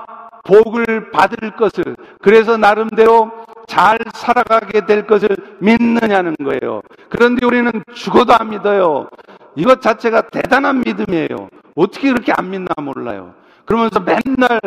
복을 0.45 1.11
받을 1.11 1.57
것을 1.57 1.97
그래서 2.21 2.57
나름대로 2.57 3.31
잘 3.67 3.99
살아가게 4.15 4.87
될 4.87 5.07
것을 5.07 5.29
믿느냐는 5.61 6.37
거예요. 6.37 6.83
그런데 7.09 7.45
우리는 7.47 7.73
죽어도 7.95 8.35
안 8.35 8.51
믿어요. 8.51 9.09
이것 9.57 9.81
자체가 9.81 10.29
대단한 10.29 10.83
믿음이에요. 10.87 11.49
어떻게 11.75 12.13
그렇게 12.13 12.33
안 12.37 12.51
믿나 12.51 12.69
몰라요. 12.81 13.35
그러면서 13.65 13.99
맨날 14.01 14.61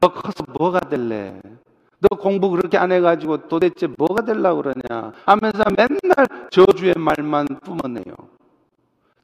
너 0.00 0.08
커서 0.08 0.44
뭐가 0.58 0.80
될래? 0.80 1.40
너 2.02 2.16
공부 2.16 2.50
그렇게 2.50 2.76
안 2.76 2.92
해가지고 2.92 3.48
도대체 3.48 3.86
뭐가 3.96 4.24
되려고 4.24 4.62
그러냐 4.62 5.12
하면서 5.24 5.62
맨날 5.76 6.26
저주의 6.50 6.94
말만 6.96 7.46
뿜어내요. 7.64 8.02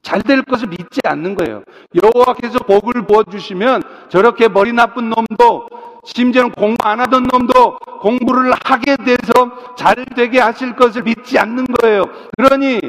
잘 0.01 0.21
될 0.23 0.41
것을 0.43 0.69
믿지 0.69 1.01
않는 1.03 1.35
거예요. 1.35 1.63
여호와께서 2.01 2.59
복을 2.59 3.05
부어주시면 3.05 3.83
저렇게 4.07 4.47
머리 4.47 4.71
나쁜 4.71 5.09
놈도 5.09 5.67
심지어는 6.05 6.51
공부 6.51 6.87
안 6.87 6.99
하던 7.01 7.27
놈도 7.31 7.77
공부를 8.01 8.53
하게 8.63 8.95
돼서 8.95 9.75
잘 9.75 10.05
되게 10.15 10.39
하실 10.39 10.75
것을 10.75 11.03
믿지 11.03 11.37
않는 11.37 11.65
거예요. 11.65 12.03
그러니 12.37 12.79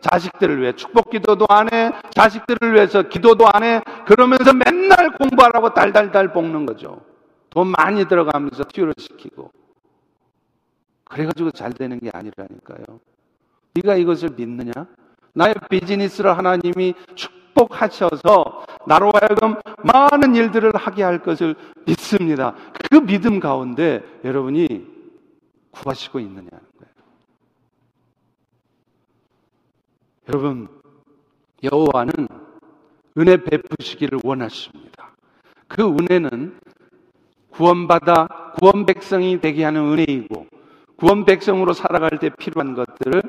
자식들을 0.00 0.60
위해 0.60 0.72
축복 0.72 1.10
기도도 1.10 1.46
안 1.48 1.72
해, 1.72 1.92
자식들을 2.14 2.74
위해서 2.74 3.02
기도도 3.02 3.46
안 3.52 3.62
해, 3.62 3.82
그러면서 4.06 4.52
맨날 4.52 5.12
공부하라고 5.18 5.74
달달달 5.74 6.32
볶는 6.32 6.66
거죠. 6.66 7.00
돈 7.52 7.68
많이 7.68 8.06
들어가면서 8.06 8.64
튜를 8.64 8.94
시키고 8.96 9.52
그래가지고 11.04 11.50
잘 11.50 11.72
되는 11.74 12.00
게 12.00 12.10
아니라니까요. 12.12 13.00
네가 13.74 13.96
이것을 13.96 14.30
믿느냐? 14.30 14.72
나의 15.34 15.54
비즈니스를 15.68 16.36
하나님이 16.36 16.94
축복하셔서 17.14 18.64
나로 18.86 19.12
하여금 19.14 19.60
많은 19.84 20.34
일들을 20.34 20.74
하게 20.74 21.02
할 21.02 21.22
것을 21.22 21.54
믿습니다. 21.86 22.54
그 22.90 23.04
믿음 23.04 23.38
가운데 23.38 24.02
여러분이 24.24 24.86
구하시고 25.72 26.20
있느냐는 26.20 26.48
거예요. 26.48 26.94
여러분, 30.28 30.68
여호와는 31.62 32.12
은혜 33.18 33.36
베푸시기를 33.36 34.20
원하십니다. 34.24 35.14
그 35.68 35.82
은혜는 35.82 36.58
구원받아 37.52 38.52
구원 38.58 38.86
백성이 38.86 39.40
되게 39.40 39.64
하는 39.64 39.92
은혜이고 39.92 40.46
구원 40.96 41.24
백성으로 41.24 41.72
살아갈 41.72 42.18
때 42.18 42.30
필요한 42.30 42.74
것들을 42.74 43.22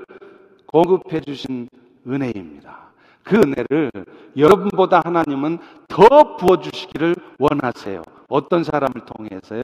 공급해 0.66 1.22
주신 1.22 1.70
은혜입니다. 2.08 2.92
그 3.24 3.38
은혜를 3.38 3.92
여러분보다 4.36 5.02
하나님은 5.04 5.60
더 5.88 6.36
부어 6.38 6.60
주시기를 6.60 7.16
원하세요. 7.40 8.02
어떤 8.28 8.64
사람을 8.64 8.94
통해서요? 9.06 9.62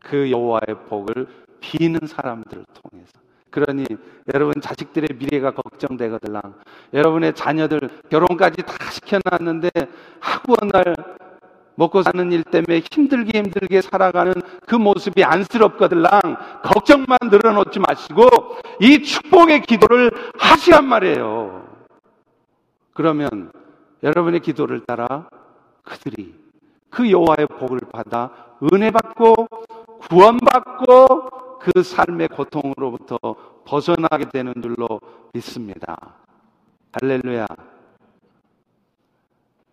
그 0.00 0.30
여호와의 0.30 0.76
복을 0.88 1.26
비는 1.60 2.00
사람들을 2.06 2.64
통해서. 2.74 3.12
그러니 3.50 3.84
여러분 4.32 4.54
자식들의 4.60 5.08
미래가 5.18 5.52
걱정되거들랑 5.52 6.54
여러분의 6.94 7.34
자녀들 7.34 7.80
결혼까지 8.08 8.62
다 8.62 8.74
시켜놨는데 8.90 9.70
학원을 10.20 10.94
먹고 11.80 12.02
사는 12.02 12.30
일 12.30 12.44
때문에 12.44 12.82
힘들게 12.92 13.38
힘들게 13.38 13.80
살아가는 13.80 14.34
그 14.66 14.74
모습이 14.74 15.24
안쓰럽거들랑 15.24 16.10
걱정만 16.62 17.18
늘어놓지 17.30 17.78
마시고 17.78 18.28
이 18.80 19.02
축복의 19.02 19.62
기도를 19.62 20.10
하시란 20.38 20.86
말이에요. 20.86 21.66
그러면 22.92 23.50
여러분의 24.02 24.40
기도를 24.40 24.80
따라 24.80 25.30
그들이 25.82 26.34
그 26.90 27.10
여호와의 27.10 27.46
복을 27.46 27.78
받아 27.90 28.30
은혜 28.70 28.90
받고 28.90 29.46
구원받고 30.10 31.60
그 31.60 31.82
삶의 31.82 32.28
고통으로부터 32.28 33.18
벗어나게 33.64 34.28
되는 34.28 34.52
줄로 34.60 35.00
믿습니다. 35.32 35.96
할렐루야. 36.92 37.46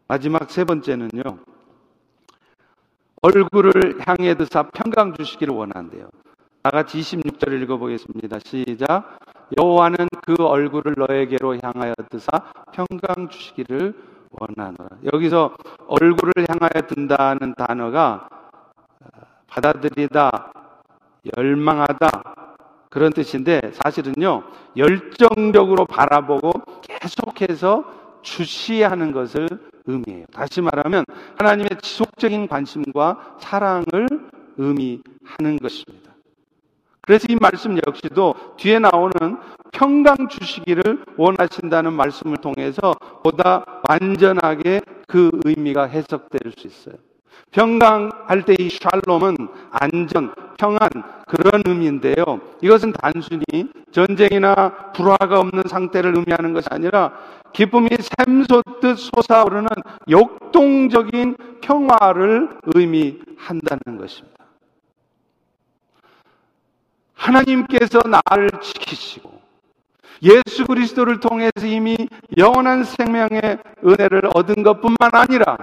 마지막 0.07 0.49
세 0.49 0.63
번째는요. 0.63 1.56
얼굴을 3.21 3.99
향해 4.05 4.35
드사 4.35 4.63
평강 4.63 5.13
주시기를 5.13 5.53
원한대요. 5.53 6.09
다 6.61 6.69
같이 6.69 6.99
26절 6.99 7.61
읽어보겠습니다. 7.63 8.39
시작. 8.39 9.19
여호와는 9.59 10.07
그 10.25 10.35
얼굴을 10.39 10.95
너에게로 10.97 11.57
향하여 11.63 11.93
드사 12.09 12.29
평강 12.73 13.29
주시기를 13.29 13.93
원하노라. 14.31 14.97
여기서 15.13 15.55
얼굴을 15.87 16.33
향하여 16.47 16.85
든다는 16.87 17.55
단어가 17.55 18.27
받아들이다, 19.47 20.51
열망하다 21.37 22.35
그런 22.89 23.11
뜻인데 23.13 23.61
사실은요 23.73 24.43
열정적으로 24.75 25.85
바라보고 25.85 26.51
계속해서 26.81 27.85
주시하는 28.27 29.11
것을 29.11 29.47
의미해요. 29.85 30.25
다시 30.33 30.61
말하면 30.61 31.05
하나님의 31.37 31.69
지속적인 31.81 32.47
관심과 32.47 33.37
사랑을 33.39 34.07
의미하는 34.57 35.57
것입니다. 35.61 36.13
그래서 37.01 37.25
이 37.29 37.37
말씀 37.39 37.77
역시도 37.87 38.35
뒤에 38.57 38.79
나오는 38.79 39.11
평강 39.71 40.27
주시기를 40.27 41.05
원하신다는 41.15 41.93
말씀을 41.93 42.37
통해서 42.37 42.93
보다 43.23 43.63
완전하게 43.87 44.81
그 45.07 45.31
의미가 45.45 45.85
해석될 45.85 46.51
수 46.57 46.67
있어요. 46.67 46.95
평강할 47.51 48.43
때 48.43 48.57
이 48.59 48.69
샬롬은 48.69 49.35
안전, 49.71 50.33
평안 50.57 50.79
그런 51.27 51.61
의미인데요. 51.65 52.41
이것은 52.61 52.91
단순히 52.93 53.43
전쟁이나 53.91 54.91
불화가 54.93 55.39
없는 55.39 55.63
상태를 55.67 56.15
의미하는 56.17 56.53
것이 56.53 56.67
아니라 56.71 57.13
기쁨이 57.53 57.89
샘솟듯 57.89 58.97
솟아오르는 58.97 59.67
역동적인 60.09 61.37
평화를 61.61 62.49
의미한다는 62.75 63.97
것입니다. 63.97 64.37
하나님께서 67.13 67.99
나를 68.05 68.49
지키시고 68.61 69.37
예수 70.23 70.65
그리스도를 70.65 71.19
통해서 71.19 71.65
이미 71.65 71.95
영원한 72.37 72.83
생명의 72.83 73.59
은혜를 73.85 74.29
얻은 74.33 74.63
것뿐만 74.63 75.11
아니라 75.11 75.57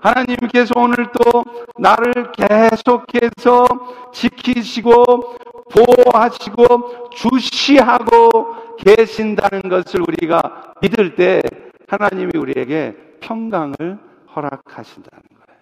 하나님께서 0.00 0.72
오늘 0.76 1.10
또 1.12 1.44
나를 1.78 2.32
계속해서 2.32 3.66
지키시고 4.12 5.36
보호하시고 5.70 7.10
주시하고 7.10 8.76
계신다는 8.78 9.62
것을 9.68 10.00
우리가 10.00 10.74
믿을 10.82 11.14
때 11.14 11.42
하나님이 11.86 12.32
우리에게 12.36 13.18
평강을 13.20 13.98
허락하신다는 14.34 15.22
거예요. 15.22 15.60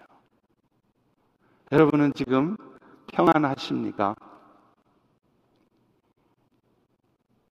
여러분은 1.71 2.13
지금 2.13 2.55
평안하십니까? 3.07 4.15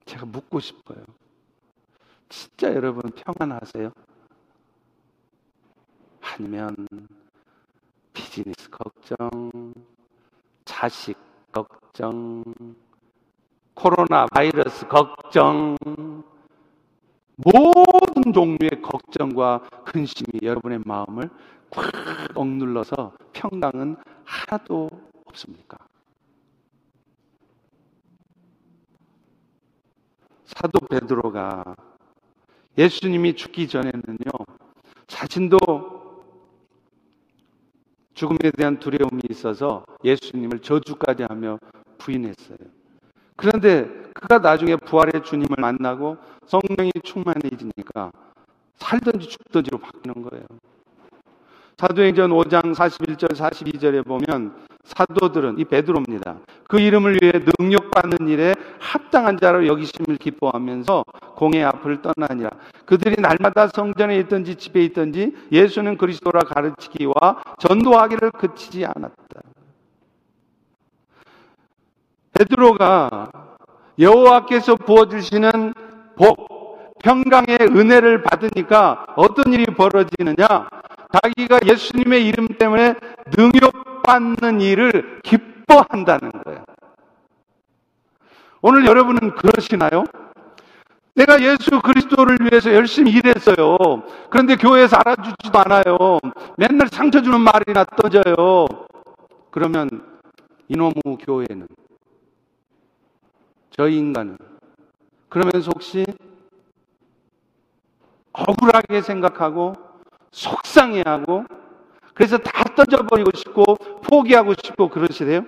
제가 0.07 0.25
묻고 0.27 0.61
싶어요. 0.61 1.05
진짜 2.29 2.73
여러분 2.75 3.03
평안하세요? 3.11 3.91
아니면 6.35 6.75
비즈니스 8.13 8.69
걱정, 8.71 9.73
자식 10.65 11.17
걱정, 11.53 12.45
코로나 13.75 14.27
바이러스 14.27 14.87
걱정, 14.89 15.77
모든 17.37 18.33
종류의 18.33 18.83
걱정과 18.83 19.61
근심이 19.85 20.41
여러분의 20.43 20.81
마음을 20.85 21.31
꽉 21.71 21.85
억눌러서 22.35 23.13
평강은 23.33 23.97
하나도 24.25 24.91
없습니까? 25.27 25.79
사도 30.45 30.81
베드로가 30.87 31.77
예수님이 32.77 33.37
죽기 33.37 33.69
전에는요, 33.69 34.31
자신도 35.07 35.98
죽음에 38.19 38.51
대한 38.57 38.81
두려움이 38.81 39.23
있어서 39.31 39.85
예수님을 40.03 40.59
저주까지 40.59 41.23
하며 41.23 41.57
부인했어요. 41.99 42.59
그런데 43.37 43.87
그가 44.13 44.39
나중에 44.39 44.75
부활의 44.75 45.23
주님을 45.23 45.55
만나고 45.57 46.17
성령이 46.47 46.91
충만해지니까 47.05 48.11
살든지 48.75 49.29
죽든지로 49.29 49.79
바뀌는 49.79 50.23
거예요. 50.23 50.45
사도행전 51.79 52.31
5장 52.31 52.75
41절 52.75 53.37
42절에 53.37 54.05
보면 54.05 54.53
사도들은 54.83 55.61
이 55.61 55.65
베드로입니다. 55.65 56.39
그 56.67 56.81
이름을 56.81 57.19
위해 57.23 57.33
능력받는 57.61 58.27
일에 58.27 58.53
합당한 58.81 59.39
자로 59.39 59.65
여기심을 59.65 60.17
기뻐하면서 60.17 61.05
공의 61.37 61.63
앞을 61.63 62.03
떠나니라. 62.03 62.51
그들이 62.85 63.21
날마다 63.21 63.69
성전에 63.69 64.19
있든지 64.21 64.57
집에 64.57 64.85
있든지 64.87 65.37
예수는 65.53 65.99
그리스도라 65.99 66.41
가르치기와 66.41 67.45
전도하기를 67.61 68.33
그치지 68.33 68.85
않았다. 68.85 69.41
베드로가 72.33 73.31
여호와께서 74.01 74.75
부어주시는 74.77 75.75
복, 76.17 76.97
평강의 77.05 77.59
은혜를 77.61 78.23
받으니까 78.23 79.07
어떤 79.17 79.53
일이 79.53 79.65
벌어지느냐? 79.67 80.69
자기가 81.13 81.61
예수님의 81.65 82.27
이름 82.27 82.47
때문에 82.47 82.95
능욕받는 83.37 84.61
일을 84.61 85.21
기뻐한다는 85.23 86.31
거예요. 86.45 86.65
오늘 88.61 88.87
여러분은 88.87 89.35
그러시나요? 89.35 90.05
내가 91.15 91.41
예수 91.43 91.81
그리스도를 91.83 92.39
위해서 92.41 92.73
열심히 92.73 93.13
일했어요. 93.13 93.77
그런데 94.31 94.57
교회에서 94.57 94.97
알아주지도 94.99 95.59
않아요. 95.59 96.21
맨날 96.57 96.89
상처 96.89 97.23
주는 97.23 97.41
말이나 97.41 97.85
떠져요. 97.85 98.67
그러면 99.51 99.89
이놈의 100.69 101.19
교회는 101.21 101.67
저희 103.71 103.97
인간은 103.97 104.39
그러면서 105.29 105.71
혹시 105.75 106.05
억울하게 108.33 109.03
생각하고 109.03 109.88
속상해하고 110.31 111.45
그래서 112.15 112.39
다 112.39 112.65
던져버리고 112.75 113.31
싶고 113.35 113.77
포기하고 114.03 114.55
싶고 114.61 114.89
그러시대요? 114.89 115.45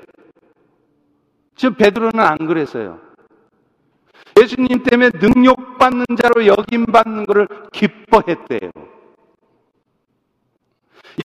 지금 1.56 1.74
베드로는 1.74 2.20
안 2.20 2.38
그랬어요. 2.46 3.00
예수님 4.40 4.82
때문에 4.84 5.10
능력받는 5.20 6.06
자로 6.22 6.46
여김받는 6.46 7.26
것을 7.26 7.48
기뻐했대요. 7.72 8.70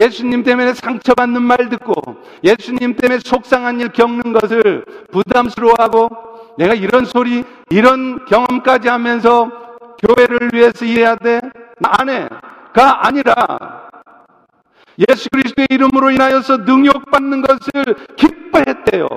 예수님 0.01 0.43
때문에 0.43 0.73
상처받는 0.73 1.41
말 1.41 1.69
듣고 1.69 1.93
예수님 2.43 2.95
때문에 2.95 3.19
속상한 3.19 3.79
일 3.79 3.89
겪는 3.89 4.33
것을 4.33 4.83
부담스러워하고 5.11 6.09
내가 6.57 6.73
이런 6.73 7.05
소리, 7.05 7.43
이런 7.69 8.25
경험까지 8.25 8.87
하면서 8.89 9.49
교회를 9.99 10.49
위해서 10.53 10.85
일해야 10.85 11.15
돼? 11.15 11.39
나 11.79 11.91
안 11.99 12.09
해. 12.09 12.27
가 12.76 13.07
아니라 13.07 13.89
예수 15.09 15.30
그리스도의 15.30 15.67
이름으로 15.69 16.11
인하여서 16.11 16.57
능력받는 16.57 17.41
것을 17.41 18.15
기뻐했대요. 18.17 19.07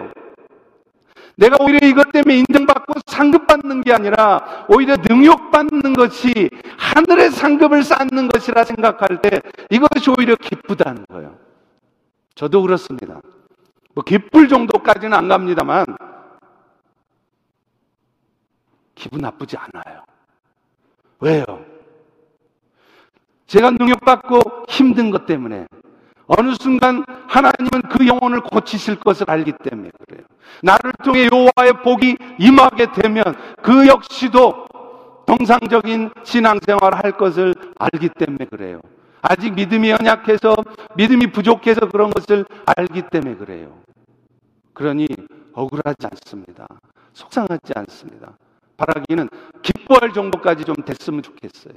내가 1.35 1.57
오히려 1.61 1.87
이것 1.87 2.11
때문에 2.13 2.39
인정받고 2.39 3.01
상급받는 3.07 3.83
게 3.83 3.93
아니라 3.93 4.67
오히려 4.69 4.97
능욕받는 4.97 5.93
것이 5.95 6.51
하늘의 6.79 7.31
상급을 7.31 7.83
쌓는 7.83 8.29
것이라 8.29 8.63
생각할 8.65 9.23
때 9.23 9.41
이것이 9.71 10.11
오히려 10.17 10.37
기쁘다는 10.37 11.05
거예요. 11.09 11.37
저도 12.37 12.63
그렇습니다. 12.63 13.21
뭐 13.95 14.05
기쁠 14.05 14.49
정도까지는 14.49 15.15
안 15.15 15.29
갑니다만 15.29 15.85
기분 18.95 19.21
나쁘지 19.21 19.57
않아요. 19.57 20.05
왜요? 21.21 21.45
제가 23.49 23.71
능력받고 23.71 24.67
힘든 24.69 25.11
것 25.11 25.27
때문에 25.27 25.67
어느 26.27 26.55
순간 26.61 27.05
하나님은 27.27 27.89
그 27.91 28.07
영혼을 28.07 28.41
고치실 28.41 29.01
것을 29.01 29.29
알기 29.29 29.55
때문에 29.65 29.91
그래요. 30.07 30.25
나를 30.63 30.93
통해 31.03 31.29
여호와의 31.33 31.83
복이 31.83 32.17
임하게 32.39 32.93
되면 32.93 33.25
그 33.63 33.89
역시도 33.89 34.67
정상적인 35.27 36.11
신앙생활을 36.23 36.99
할 37.03 37.13
것을 37.13 37.55
알기 37.79 38.11
때문에 38.11 38.45
그래요. 38.45 38.81
아직 39.23 39.55
믿음이 39.55 39.91
연약해서 39.91 40.55
믿음이 40.97 41.33
부족해서 41.33 41.89
그런 41.89 42.11
것을 42.11 42.45
알기 42.67 43.03
때문에 43.11 43.37
그래요. 43.37 43.79
그러니 44.75 45.09
억울하지 45.55 46.07
않습니다. 46.13 46.67
속상하지 47.15 47.73
않습니다. 47.75 48.37
바라기는 48.77 49.29
기뻐할 49.63 50.13
정도까지 50.13 50.65
좀 50.65 50.75
됐으면 50.77 51.23
좋겠어요. 51.23 51.75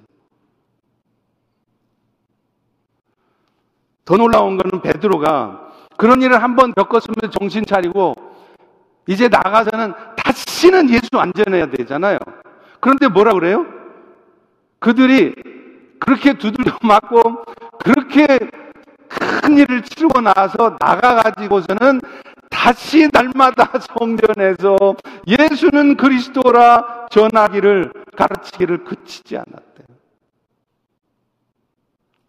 더 4.12 4.18
놀라운 4.18 4.57
거는 4.57 4.82
베드로가 4.82 5.72
그런 5.95 6.22
일을 6.22 6.43
한 6.43 6.57
번 6.57 6.74
겪었으면 6.74 7.32
정신 7.32 7.64
차리고 7.66 8.14
이제 9.07 9.30
나가서는 9.30 9.93
다시는 10.18 10.89
예수 10.89 11.07
안 11.18 11.32
전해야 11.32 11.68
되잖아요. 11.68 12.18
그런데 12.82 13.07
뭐라 13.07 13.32
그래요? 13.34 13.66
그들이 14.80 15.34
그렇게 15.99 16.34
두들겨 16.34 16.78
맞고 16.82 17.45
그렇게 17.86 18.28
큰 19.07 19.57
일을 19.57 19.82
치르고 19.84 20.20
나서 20.20 20.76
나가가지고서는 20.82 22.01
다시 22.49 23.07
날마다 23.14 23.72
성전에서 23.80 24.76
예수는 25.26 25.95
그리스도라 25.95 27.07
전하기를 27.12 27.93
가르치기를 28.18 28.84
그치지 28.84 29.38
않았대요. 29.38 29.81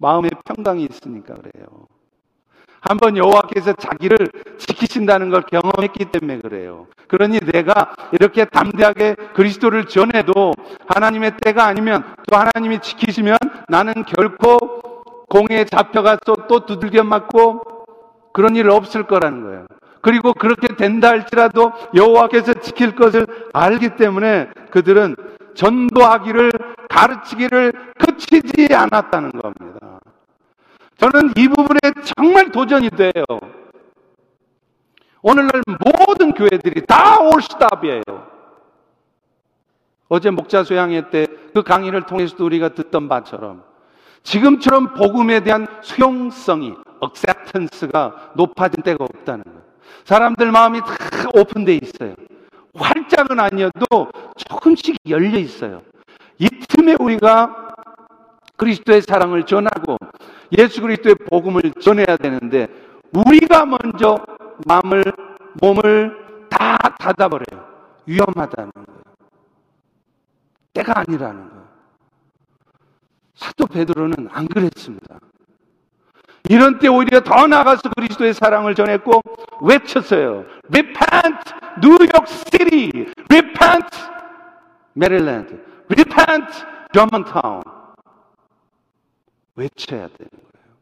마음에 0.02 0.28
평강이 0.44 0.86
있으니까 0.90 1.34
그래요. 1.34 1.86
한번 2.80 3.16
여호와께서 3.16 3.74
자기를 3.74 4.18
지키신다는 4.58 5.30
걸 5.30 5.42
경험했기 5.42 6.06
때문에 6.06 6.40
그래요. 6.40 6.88
그러니 7.06 7.38
내가 7.38 7.94
이렇게 8.10 8.44
담대하게 8.44 9.14
그리스도를 9.34 9.84
전해도 9.84 10.52
하나님의 10.88 11.34
때가 11.40 11.64
아니면 11.64 12.02
또 12.28 12.36
하나님이 12.36 12.80
지키시면 12.80 13.38
나는 13.68 13.92
결코 14.04 14.58
공에 15.28 15.64
잡혀가서 15.64 16.48
또 16.48 16.66
두들겨 16.66 17.04
맞고 17.04 17.62
그런 18.32 18.56
일 18.56 18.68
없을 18.70 19.04
거라는 19.04 19.44
거예요. 19.44 19.66
그리고 20.00 20.34
그렇게 20.34 20.74
된다 20.74 21.10
할지라도 21.10 21.70
여호와께서 21.94 22.54
지킬 22.54 22.96
것을 22.96 23.24
알기 23.52 23.94
때문에 23.94 24.48
그들은 24.72 25.14
전도하기를 25.54 26.50
가르치기를 26.88 27.72
그치지 27.98 28.74
않았다는 28.74 29.30
겁니다. 29.30 29.71
저는 31.02 31.32
이 31.36 31.48
부분에 31.48 31.78
정말 32.16 32.50
도전이 32.50 32.90
돼요. 32.90 33.12
오늘날 35.20 35.50
모든 36.08 36.32
교회들이 36.32 36.86
다 36.86 37.20
올스탑이에요. 37.20 38.02
어제 40.08 40.30
목자 40.30 40.64
소양회 40.64 41.10
때 41.10 41.26
그 41.54 41.62
강의를 41.62 42.02
통해서도 42.02 42.44
우리가 42.46 42.70
듣던 42.70 43.08
바처럼 43.08 43.62
지금처럼 44.22 44.94
복음에 44.94 45.40
대한 45.40 45.66
수용성이 45.82 46.74
억셉턴스가 47.00 48.32
높아진 48.36 48.82
때가 48.82 49.04
없다는 49.04 49.44
거예요. 49.44 49.62
사람들 50.04 50.50
마음이 50.52 50.80
다 50.80 50.86
오픈돼 51.34 51.78
있어요. 51.82 52.14
활짝은 52.74 53.38
아니어도 53.38 54.10
조금씩 54.48 54.96
열려 55.08 55.38
있어요. 55.38 55.82
이 56.38 56.48
틈에 56.68 56.96
우리가 56.98 57.71
그리스도의 58.56 59.02
사랑을 59.02 59.44
전하고 59.44 59.96
예수 60.58 60.80
그리스도의 60.80 61.14
복음을 61.28 61.62
전해야 61.80 62.16
되는데 62.16 62.68
우리가 63.12 63.66
먼저 63.66 64.24
마음을 64.66 65.02
몸을 65.60 66.48
다 66.48 66.76
닫아버려요. 66.98 67.66
위험하다는 68.06 68.72
거예요. 68.72 69.02
때가 70.72 71.00
아니라는 71.00 71.48
거예요. 71.48 71.68
사도 73.34 73.66
베드로는 73.66 74.28
안 74.30 74.46
그랬습니다. 74.46 75.18
이런 76.48 76.78
때 76.78 76.88
오히려 76.88 77.20
더 77.20 77.46
나가서 77.46 77.90
그리스도의 77.96 78.34
사랑을 78.34 78.74
전했고 78.74 79.20
외쳤어요. 79.62 80.44
Repent, 80.68 81.52
York 81.82 82.26
City. 82.26 82.90
Repent, 83.30 83.88
Maryland. 84.96 85.56
Repent, 85.88 86.64
Germantown. 86.92 87.62
외쳐야 89.56 90.08
되는 90.08 90.30
거예요. 90.30 90.76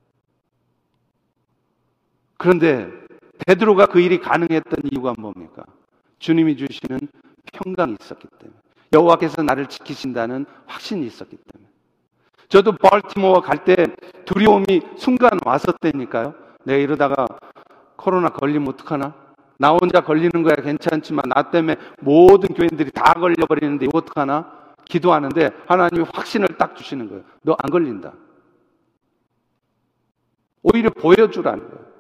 그런데 2.37 2.89
베드로가 3.47 3.87
그 3.87 4.01
일이 4.01 4.21
가능했던 4.21 4.81
이유가 4.91 5.15
뭡니까? 5.19 5.65
주님이 6.19 6.57
주시는 6.57 7.01
평강이 7.53 7.97
있었기 8.01 8.29
때문에 8.39 8.59
여호와께서 8.93 9.43
나를 9.43 9.67
지키신다는 9.67 10.47
확신이 10.67 11.07
있었기 11.07 11.37
때문에 11.37 11.71
저도 12.49 12.73
baltimore 12.73 13.41
갈때 13.41 13.87
두려움이 14.25 14.83
순간 14.97 15.31
왔었다니까요. 15.45 16.35
내가 16.65 16.79
이러다가 16.79 17.27
코로나 17.97 18.31
걸리면 18.31 18.69
어떡하나? 18.69 19.15
나 19.59 19.71
혼자 19.73 20.01
걸리는 20.01 20.43
거야 20.43 20.57
괜찮지만 20.57 21.25
나 21.35 21.51
때문에 21.51 21.77
모든 22.01 22.49
교인들이 22.55 22.91
다 22.91 23.13
걸려버리는데 23.15 23.87
이거 23.87 23.99
어떡하나? 23.99 24.53
기도하는데 24.87 25.51
하나님이 25.67 26.05
확신을 26.13 26.49
딱 26.59 26.75
주시는 26.77 27.09
거예요. 27.09 27.23
너 27.43 27.57
안 27.63 27.71
걸린다. 27.71 28.13
오히려 30.63 30.91
보여주라는 30.91 31.69
거예요. 31.69 31.91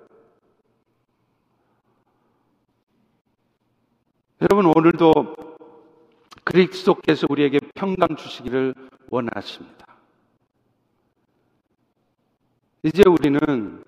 여러분 4.42 4.66
오늘도 4.66 5.36
그리스도께서 6.44 7.26
우리에게 7.28 7.60
평강 7.74 8.16
주시기를 8.16 8.74
원하십니다. 9.10 9.86
이제 12.82 13.02
우리는 13.06 13.84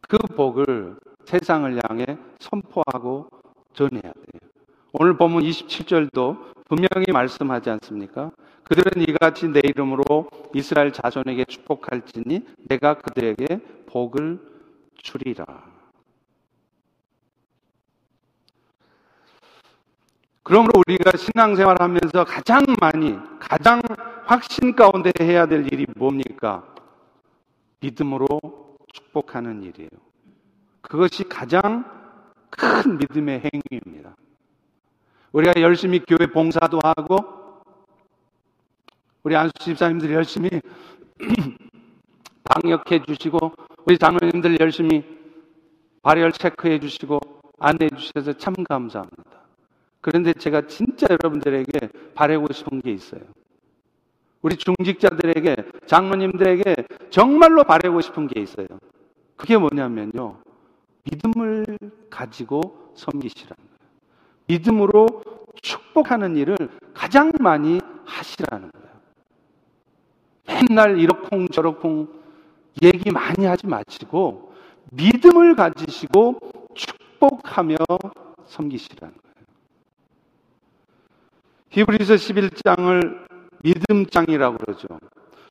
그 0.00 0.18
복을 0.18 0.98
세상을 1.24 1.80
향해 1.88 2.18
선포하고 2.40 3.28
전해야 3.72 4.02
돼요. 4.02 4.49
오늘 4.92 5.16
보면 5.16 5.42
27절도 5.42 6.52
분명히 6.66 7.12
말씀하지 7.12 7.70
않습니까? 7.70 8.30
그들은 8.64 9.02
이같이 9.08 9.48
내 9.48 9.60
이름으로 9.64 10.28
이스라엘 10.54 10.92
자손에게 10.92 11.44
축복할지니 11.44 12.44
내가 12.68 12.94
그들에게 12.94 13.60
복을 13.86 14.40
주리라. 14.96 15.44
그러므로 20.42 20.82
우리가 20.86 21.16
신앙생활 21.16 21.80
하면서 21.80 22.24
가장 22.24 22.64
많이, 22.80 23.16
가장 23.38 23.80
확신 24.24 24.74
가운데 24.74 25.12
해야 25.20 25.46
될 25.46 25.72
일이 25.72 25.86
뭡니까? 25.96 26.64
믿음으로 27.80 28.26
축복하는 28.92 29.62
일이에요. 29.62 29.90
그것이 30.80 31.24
가장 31.24 31.84
큰 32.50 32.98
믿음의 32.98 33.42
행위입니다. 33.70 34.16
우리가 35.32 35.60
열심히 35.60 36.00
교회 36.00 36.26
봉사도 36.26 36.80
하고, 36.82 37.18
우리 39.22 39.36
안수 39.36 39.52
집사님들이 39.60 40.14
열심히 40.14 40.50
방역해 42.44 43.04
주시고, 43.06 43.52
우리 43.86 43.96
장로님들 43.96 44.58
열심히 44.60 45.04
발열 46.02 46.32
체크해 46.32 46.80
주시고, 46.80 47.20
안내해 47.60 47.90
주셔서 47.96 48.32
참 48.32 48.54
감사합니다. 48.54 49.22
그런데 50.00 50.32
제가 50.32 50.66
진짜 50.66 51.06
여러분들에게 51.10 51.90
바라고 52.14 52.52
싶은 52.52 52.80
게 52.80 52.90
있어요. 52.90 53.20
우리 54.42 54.56
중직자들에게, 54.56 55.56
장로님들에게 55.86 56.74
정말로 57.10 57.62
바라고 57.62 58.00
싶은 58.00 58.26
게 58.26 58.40
있어요. 58.40 58.66
그게 59.36 59.56
뭐냐면요. 59.58 60.38
믿음을 61.04 61.78
가지고 62.08 62.92
섬기시라는. 62.94 63.69
믿음으로 64.50 65.06
축복하는 65.62 66.36
일을 66.36 66.56
가장 66.92 67.30
많이 67.38 67.80
하시라는 68.04 68.70
거예요. 68.72 68.90
맨날 70.46 70.98
이러쿵 70.98 71.48
저러쿵 71.48 72.08
얘기 72.82 73.10
많이 73.10 73.46
하지 73.46 73.66
마시고 73.66 74.52
믿음을 74.90 75.54
가지시고 75.54 76.40
축복하며 76.74 77.76
섬기시라는 78.46 79.14
거예요. 79.14 79.46
히브리서 81.70 82.14
11장을 82.14 83.26
믿음장이라고 83.62 84.58
그러죠. 84.58 84.88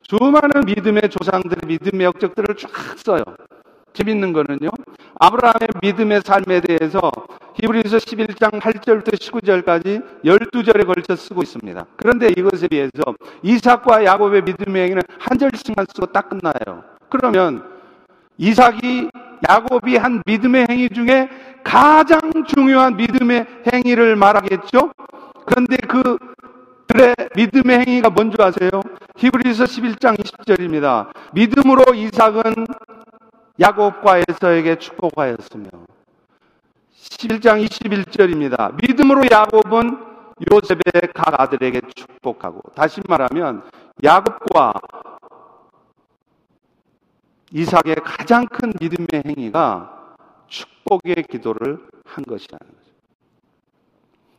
수많은 0.03 0.65
믿음의 0.65 1.03
조상들의 1.09 1.67
믿음의 1.67 2.05
역적들을 2.05 2.55
쫙 2.57 2.69
써요. 2.97 3.23
재밌는 3.93 4.33
거는요. 4.33 4.69
아브라함의 5.19 5.67
믿음의 5.81 6.21
삶에 6.21 6.61
대해서 6.61 7.11
히브리서 7.61 7.97
11장 7.97 8.59
8절부터 8.59 9.13
19절까지 9.13 10.23
12절에 10.23 10.85
걸쳐 10.85 11.15
쓰고 11.15 11.43
있습니다. 11.43 11.85
그런데 11.97 12.29
이것에 12.35 12.67
비해서 12.67 12.91
이삭과 13.43 14.05
야곱의 14.05 14.43
믿음의 14.43 14.83
행위는 14.83 15.01
한 15.19 15.37
절씩만 15.37 15.85
쓰고 15.93 16.07
딱 16.07 16.29
끝나요. 16.29 16.83
그러면 17.09 17.63
이삭이 18.37 19.09
야곱이 19.49 19.97
한 19.97 20.21
믿음의 20.25 20.67
행위 20.69 20.89
중에 20.89 21.29
가장 21.63 22.19
중요한 22.47 22.95
믿음의 22.95 23.45
행위를 23.73 24.15
말하겠죠? 24.15 24.91
그런데 25.45 25.77
그 25.87 26.17
그래 26.87 27.13
믿음의 27.35 27.85
행위가 27.85 28.09
뭔지 28.09 28.37
아세요? 28.41 28.69
히브리서 29.17 29.65
11장 29.65 30.17
20절입니다. 30.17 31.09
믿음으로 31.33 31.93
이삭은 31.93 32.65
야곱과 33.59 34.23
에서에게 34.29 34.77
축복하였으며 34.77 35.88
11장 37.19 37.67
21절입니다. 37.67 38.73
믿음으로 38.81 39.23
야곱은 39.29 39.97
요셉의 40.51 41.11
각 41.13 41.39
아들에게 41.39 41.81
축복하고 41.93 42.61
다시 42.73 43.01
말하면 43.07 43.63
야곱과 44.01 44.73
이삭의 47.51 47.95
가장 48.05 48.45
큰 48.45 48.71
믿음의 48.79 49.23
행위가 49.25 50.15
축복의 50.47 51.23
기도를 51.29 51.79
한 52.05 52.23
것이라는 52.23 52.65
거죠. 52.65 52.91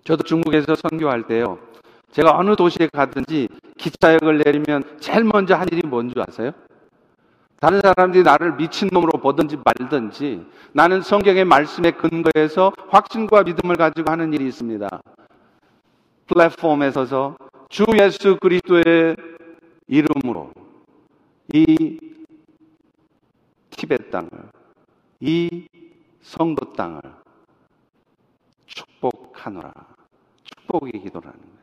저도 0.04 0.22
중국에서 0.22 0.74
선교할 0.74 1.26
때요. 1.26 1.58
제가 2.12 2.38
어느 2.38 2.56
도시에 2.56 2.88
가든지 2.90 3.48
기차역을 3.76 4.38
내리면 4.38 4.84
제일 5.00 5.24
먼저 5.24 5.54
한 5.54 5.68
일이 5.70 5.86
뭔지 5.86 6.14
아세요? 6.18 6.52
다른 7.60 7.80
사람들이 7.82 8.22
나를 8.22 8.56
미친놈으로 8.56 9.20
보든지 9.20 9.58
말든지 9.62 10.46
나는 10.72 11.02
성경의 11.02 11.44
말씀에 11.44 11.90
근거해서 11.90 12.72
확신과 12.88 13.42
믿음을 13.42 13.76
가지고 13.76 14.10
하는 14.10 14.32
일이 14.32 14.48
있습니다. 14.48 14.88
플랫폼에 16.26 16.90
서서 16.90 17.36
주 17.68 17.84
예수 18.00 18.38
그리스도의 18.38 19.14
이름으로 19.88 20.52
이 21.52 21.98
티벳 23.70 24.10
땅을, 24.10 24.30
이 25.20 25.68
성도 26.22 26.72
땅을 26.72 27.00
축복하노라. 28.66 29.72
축복의 30.44 30.92
기도라는 30.92 31.38
거예요. 31.38 31.59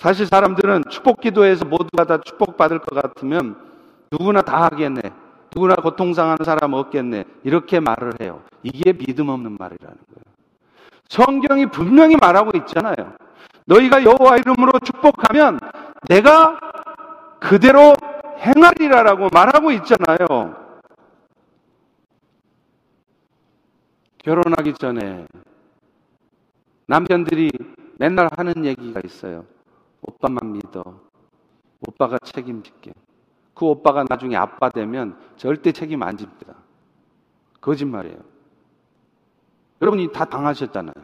사실 0.00 0.26
사람들은 0.26 0.84
축복 0.88 1.20
기도에서 1.20 1.66
모두가 1.66 2.04
다 2.04 2.22
축복받을 2.22 2.78
것 2.78 3.02
같으면 3.02 3.54
누구나 4.10 4.40
다 4.40 4.62
하겠네. 4.62 5.02
누구나 5.54 5.74
고통상하는 5.74 6.42
사람 6.42 6.72
없겠네. 6.72 7.24
이렇게 7.44 7.80
말을 7.80 8.14
해요. 8.22 8.42
이게 8.62 8.94
믿음 8.94 9.28
없는 9.28 9.58
말이라는 9.58 9.94
거예요. 9.94 10.24
성경이 11.10 11.66
분명히 11.66 12.16
말하고 12.16 12.52
있잖아요. 12.60 13.12
너희가 13.66 14.02
여호와 14.02 14.38
이름으로 14.38 14.78
축복하면 14.78 15.60
내가 16.08 16.58
그대로 17.38 17.92
행하리라라고 18.38 19.28
말하고 19.30 19.70
있잖아요. 19.72 20.56
결혼하기 24.16 24.72
전에 24.74 25.26
남편들이 26.86 27.50
맨날 27.98 28.30
하는 28.34 28.64
얘기가 28.64 29.02
있어요. 29.04 29.44
오빠만 30.10 30.52
믿어. 30.52 30.82
오빠가 31.86 32.18
책임질게. 32.18 32.92
그 33.54 33.66
오빠가 33.66 34.04
나중에 34.08 34.36
아빠 34.36 34.68
되면 34.68 35.18
절대 35.36 35.70
책임 35.72 36.02
안 36.02 36.16
집니다. 36.16 36.54
거짓말이에요. 37.60 38.18
여러분이 39.80 40.12
다 40.12 40.24
당하셨잖아요. 40.24 40.94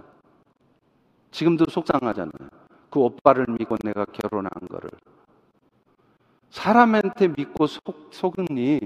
지금도 1.30 1.66
속상하잖아요. 1.66 2.48
그 2.90 3.00
오빠를 3.00 3.46
믿고 3.48 3.76
내가 3.84 4.04
결혼한 4.06 4.50
거를. 4.68 4.90
사람한테 6.50 7.28
믿고 7.28 7.66
속, 7.66 8.08
속으니 8.10 8.80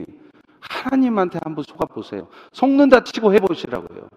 하나님한테 0.61 1.39
한번 1.43 1.65
속아보세요. 1.65 2.29
속는다 2.53 3.05
치고 3.05 3.33
해보시라고요. 3.35 4.09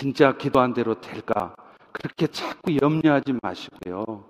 진짜 0.00 0.34
기도한 0.34 0.72
대로 0.72 0.98
될까? 0.98 1.54
그렇게 1.92 2.26
자꾸 2.26 2.74
염려하지 2.74 3.34
마시고요. 3.42 4.24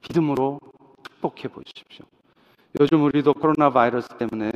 믿음으로 0.00 0.60
축복해 1.02 1.48
보십시오. 1.48 2.06
요즘 2.78 3.02
우리도 3.02 3.34
코로나 3.34 3.68
바이러스 3.70 4.06
때문에 4.10 4.52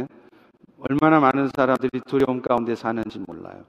얼마나 0.78 1.18
많은 1.18 1.48
사람들이 1.56 2.00
두려움 2.06 2.42
가운데 2.42 2.76
사는지 2.76 3.18
몰라요. 3.26 3.64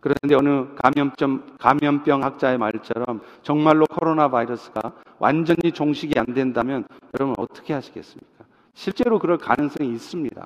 그런데 0.00 0.34
어느 0.34 0.74
감염점, 0.74 1.56
감염병 1.58 2.22
학자의 2.22 2.58
말처럼 2.58 3.22
정말로 3.42 3.86
코로나 3.86 4.28
바이러스가 4.28 4.92
완전히 5.18 5.72
종식이 5.72 6.18
안 6.18 6.26
된다면 6.26 6.86
여러분 7.14 7.34
어떻게 7.38 7.72
하시겠습니까? 7.72 8.44
실제로 8.74 9.18
그럴 9.18 9.38
가능성이 9.38 9.94
있습니다. 9.94 10.44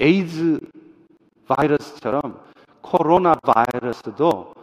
에이즈 0.00 0.58
바이러스처럼 1.46 2.48
코로나 2.88 3.34
바이러스도 3.34 4.54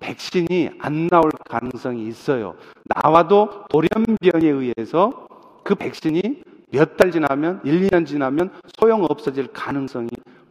백신이 0.00 0.70
안 0.80 1.06
나올 1.06 1.30
가능성이 1.48 2.08
있어요. 2.08 2.56
나와도 2.84 3.66
돌연변이에 3.70 4.50
의해서 4.50 5.28
그 5.62 5.76
백신이 5.76 6.42
몇 6.72 6.96
달 6.96 7.12
지나면, 7.12 7.60
1, 7.64 7.88
2년 7.88 8.04
지나면 8.04 8.50
소용 8.78 9.04
없어질 9.04 9.52
가능성이 9.52 10.08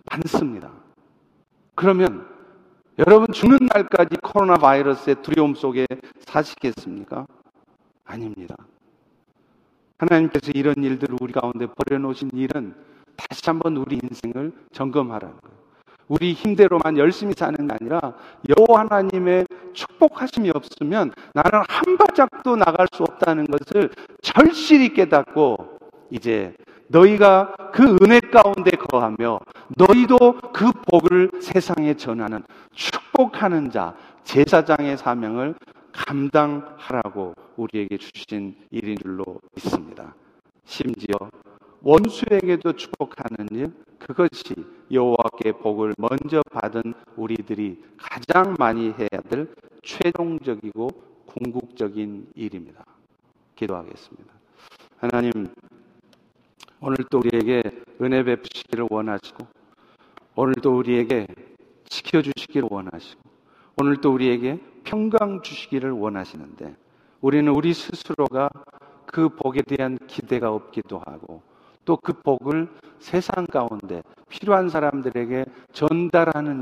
많습니다. 0.10 0.72
그러면 1.76 2.26
여러분 3.00 3.28
죽는 3.34 3.58
날까지 3.74 4.18
코로나 4.22 4.54
바이러스의 4.56 5.18
두려움 5.22 5.56
속에 5.56 5.88
사시겠습니까? 6.20 7.26
아닙니다. 8.06 8.56
하나님께서 9.98 10.52
이런 10.54 10.76
일들을 10.78 11.18
우리 11.20 11.34
가운데 11.34 11.68
버려놓으신 11.68 12.32
일은 12.34 12.74
다시 13.18 13.42
한번 13.46 13.76
우리 13.78 14.00
인생을 14.02 14.54
점검하라는 14.72 15.36
거예요. 15.42 15.61
우리 16.12 16.34
힘대로만 16.34 16.98
열심히 16.98 17.34
사는 17.34 17.56
게 17.66 17.74
아니라 17.80 18.02
여호와 18.50 18.82
하나님의 18.82 19.48
축복하심이 19.72 20.50
없으면 20.54 21.14
나는 21.34 21.64
한 21.70 21.98
발짝도 21.98 22.58
나갈 22.58 22.86
수 22.92 23.04
없다는 23.04 23.48
것을 23.48 23.90
절실히 24.22 24.94
깨닫고 24.94 25.80
이제 26.10 26.54
너희가 26.90 27.56
그 27.72 27.96
은혜 28.02 28.20
가운데 28.20 28.72
거하며 28.72 29.40
너희도 29.78 30.18
그 30.52 30.74
복을 30.92 31.32
세상에 31.40 31.94
전하는 31.94 32.44
축복하는 32.74 33.72
자 33.72 33.96
제사장의 34.26 34.98
사명을 34.98 35.56
감당하라고 35.94 37.36
우리에게 37.56 37.98
주신 37.98 38.58
일인 38.70 38.98
줄로 39.02 39.40
믿습니다. 39.56 40.14
심지어 40.66 41.16
원수에게도 41.84 42.74
축복하는 42.74 43.48
일, 43.52 43.72
그것이 43.98 44.54
여호와께 44.92 45.54
복을 45.54 45.96
먼저 45.98 46.44
받은 46.52 46.94
우리들이 47.16 47.84
가장 47.98 48.56
많이 48.60 48.92
해야 48.92 49.22
될 49.30 49.52
최종적이고 49.82 50.90
궁극적인 51.26 52.28
일입니다. 52.36 52.86
기도하겠습니다. 53.56 54.32
하나님, 54.98 55.32
오늘도 56.82 57.18
우리에게 57.20 57.64
은혜 58.00 58.24
베푸시기를 58.24 58.88
원하시고, 58.90 59.48
오늘도 60.36 60.78
우리에게 60.78 61.26
지켜 61.90 62.22
주시기를 62.22 62.70
원하시고, 62.72 63.22
오늘도 63.82 64.14
우리에게 64.14 64.60
평강 64.84 65.42
주시기를 65.42 65.92
원하시는데, 65.92 66.76
우리는 67.22 67.52
우리 67.52 67.74
스스로가 67.74 68.50
그 69.08 69.30
복에 69.30 69.64
대한 69.64 69.98
기대가 70.08 70.52
없기도 70.52 71.00
하고, 71.00 71.42
또 71.86 71.98
그 71.98 72.14
복을 72.14 72.68
세상 73.00 73.46
가운데 73.46 74.02
필요한 74.30 74.70
사람들에게 74.70 75.46
전달하는 75.74 76.60